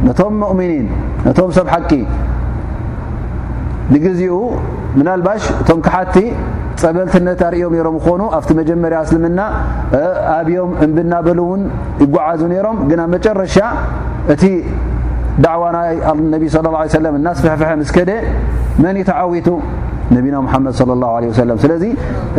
ن 0.08 0.10
مؤمنين 0.46 0.86
ن 1.26 1.28
ንግዜኡ 3.94 4.36
ምናልባሽ 5.00 5.44
እቶም 5.62 5.80
ክሓቲ 5.86 6.16
ፀበልትነት 6.82 7.40
ኣርእዮም 7.48 7.74
ሮም 7.88 7.96
ይኾኑ 8.02 8.22
ኣብቲ 8.38 8.50
መጀመርያ 8.60 8.98
ኣስልምና 9.06 9.40
ኣብዮም 10.38 10.72
እምብናበሉ 10.86 11.40
ውን 11.52 11.62
ይጓዓዙ 12.04 12.42
ነይሮም 12.54 12.78
ግና 12.92 13.02
መጨረሻ 13.16 13.58
እቲ 14.34 14.44
ዳዕዋ 15.46 15.64
ናይ 15.76 15.92
ኣነቢ 16.12 16.44
صለى 16.56 16.70
ه 16.74 16.76
يه 16.88 16.96
ለም 17.06 17.16
እናስፍሐፍሐ 17.20 17.70
ምስከደ 17.82 18.12
መን 18.84 18.96
ይተዓዊቱ 19.02 19.48
ነቢና 20.16 20.36
ሓመድ 20.54 20.74
صى 20.80 20.86
اه 21.08 21.18
ه 21.32 21.36
ሰለም 21.42 21.58
ስለዚ 21.64 21.84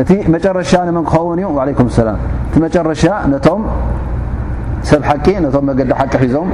እቲ 0.02 0.10
መጨረሻ 0.34 0.72
ንመን 0.88 1.04
ክኸውን 1.10 1.38
እዩ 1.42 1.48
ለይኩም 1.68 1.88
ሰላም 1.98 2.18
እቲ 2.50 2.54
መጨረሻ 2.66 3.02
ነቶም 3.32 3.62
ሰብ 4.90 5.02
ሓቂ 5.10 5.26
ነቶም 5.46 5.64
መገዲ 5.72 5.90
ሓቂ 6.00 6.12
ሒዞም 6.24 6.48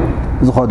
ዝኸዱ 0.46 0.70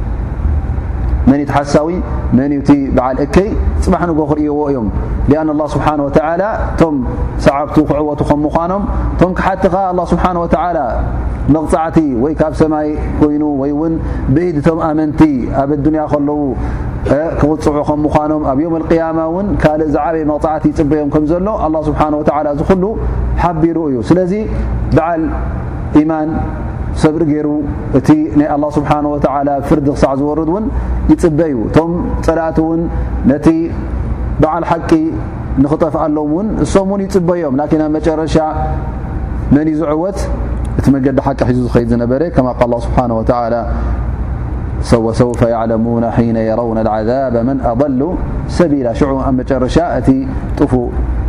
ሓዊ 1.73 1.91
መቲ 2.37 2.69
በዓ 2.97 3.07
እከይ 3.25 3.47
ፅ 3.83 3.85
ንጎ 4.09 4.19
ኽርእይዎ 4.31 4.59
እዮም 4.71 4.87
ስብሓ 5.75 5.87
ቶም 6.79 6.95
ሰዓብ 7.45 7.67
ክዕወቱ 7.75 8.21
ከ 8.29 8.35
ምኖም 8.45 8.83
ቶም 9.21 9.31
ሓቲኻ 9.47 9.75
ስብሓ 10.13 10.25
መغፃዕቲ 11.55 11.97
ወይ 12.23 12.33
ካብ 12.39 12.53
ሰማይ 12.59 12.87
ኮይኑ 13.21 13.43
ወይ 13.61 13.71
ውን 13.79 13.93
ብኢድቶም 14.33 14.79
ኣመንቲ 14.87 15.19
ኣብ 15.61 15.69
ዱንያ 15.85 16.01
ከለዉ 16.11 16.37
ክውፅዑ 17.39 17.77
ከ 17.87 17.91
ምኖም 18.05 18.41
ኣብ 18.51 18.59
ዮም 18.65 18.75
اقማ 18.81 19.17
እውን 19.31 19.47
ካልእ 19.61 19.89
ዝዓበይ 19.95 20.23
መغዕቲ 20.31 20.65
ፅበዮም 20.79 21.09
ከም 21.13 21.23
ዘሎ 21.31 21.47
ስሓ 21.89 22.01
ዝሉ 22.69 22.83
ሓቢሩ 23.43 23.77
እዩ 23.91 23.97
ስለ 24.09 24.19
ب 27.13 27.15
ر 27.21 27.23
ت 28.05 28.09
ي 28.15 28.19
الله 28.55 28.69
سبحنه 28.77 29.09
وتعلى 29.15 29.53
فرد 29.67 29.87
ص 30.01 30.05
ዝورد 30.19 30.47
ون 30.53 30.63
يፅب 31.13 31.41
م 31.57 31.65
لت 32.19 32.59
و 32.65 32.67
نت 33.29 33.47
بعل 34.43 34.63
حق 34.71 34.91
نخطفأ 35.63 36.03
لم 36.17 36.31
و 36.35 36.37
م 36.87 36.89
و 36.91 36.93
يፅبيم 37.05 37.53
لكن 37.61 37.79
مرش 37.95 38.35
من 39.53 39.65
زعوت 39.79 40.19
ت 40.83 40.85
مقد 40.93 41.17
ح 41.25 41.27
ح 41.73 41.77
يد 41.81 41.91
كما 42.35 42.51
ق 42.59 42.61
الله 42.67 42.79
سبحنه 42.87 43.13
ولى 43.19 43.59
سوف 45.21 45.41
يعلمون 45.55 46.03
حين 46.17 46.37
يرون 46.51 46.77
العذاب 46.85 47.33
من 47.47 47.57
أضل 47.73 48.01
سبيل 48.57 48.87
شع 48.99 49.09
مرش 49.37 49.75
ت 50.07 50.59
طف 50.59 50.73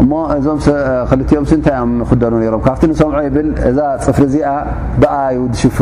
እ 0.00 0.04
እዞምኦም 0.36 1.60
ታይ 1.66 1.76
ኑ 2.32 2.36
ም 2.36 2.60
ካብ 2.66 2.76
ሰምዖ 3.00 3.18
ብል 3.34 3.48
እዛ 3.70 3.78
ፅፍሪ 4.04 4.24
እዚ 4.30 4.36
ብኣዩ 5.02 5.38
ሽፈ 5.62 5.76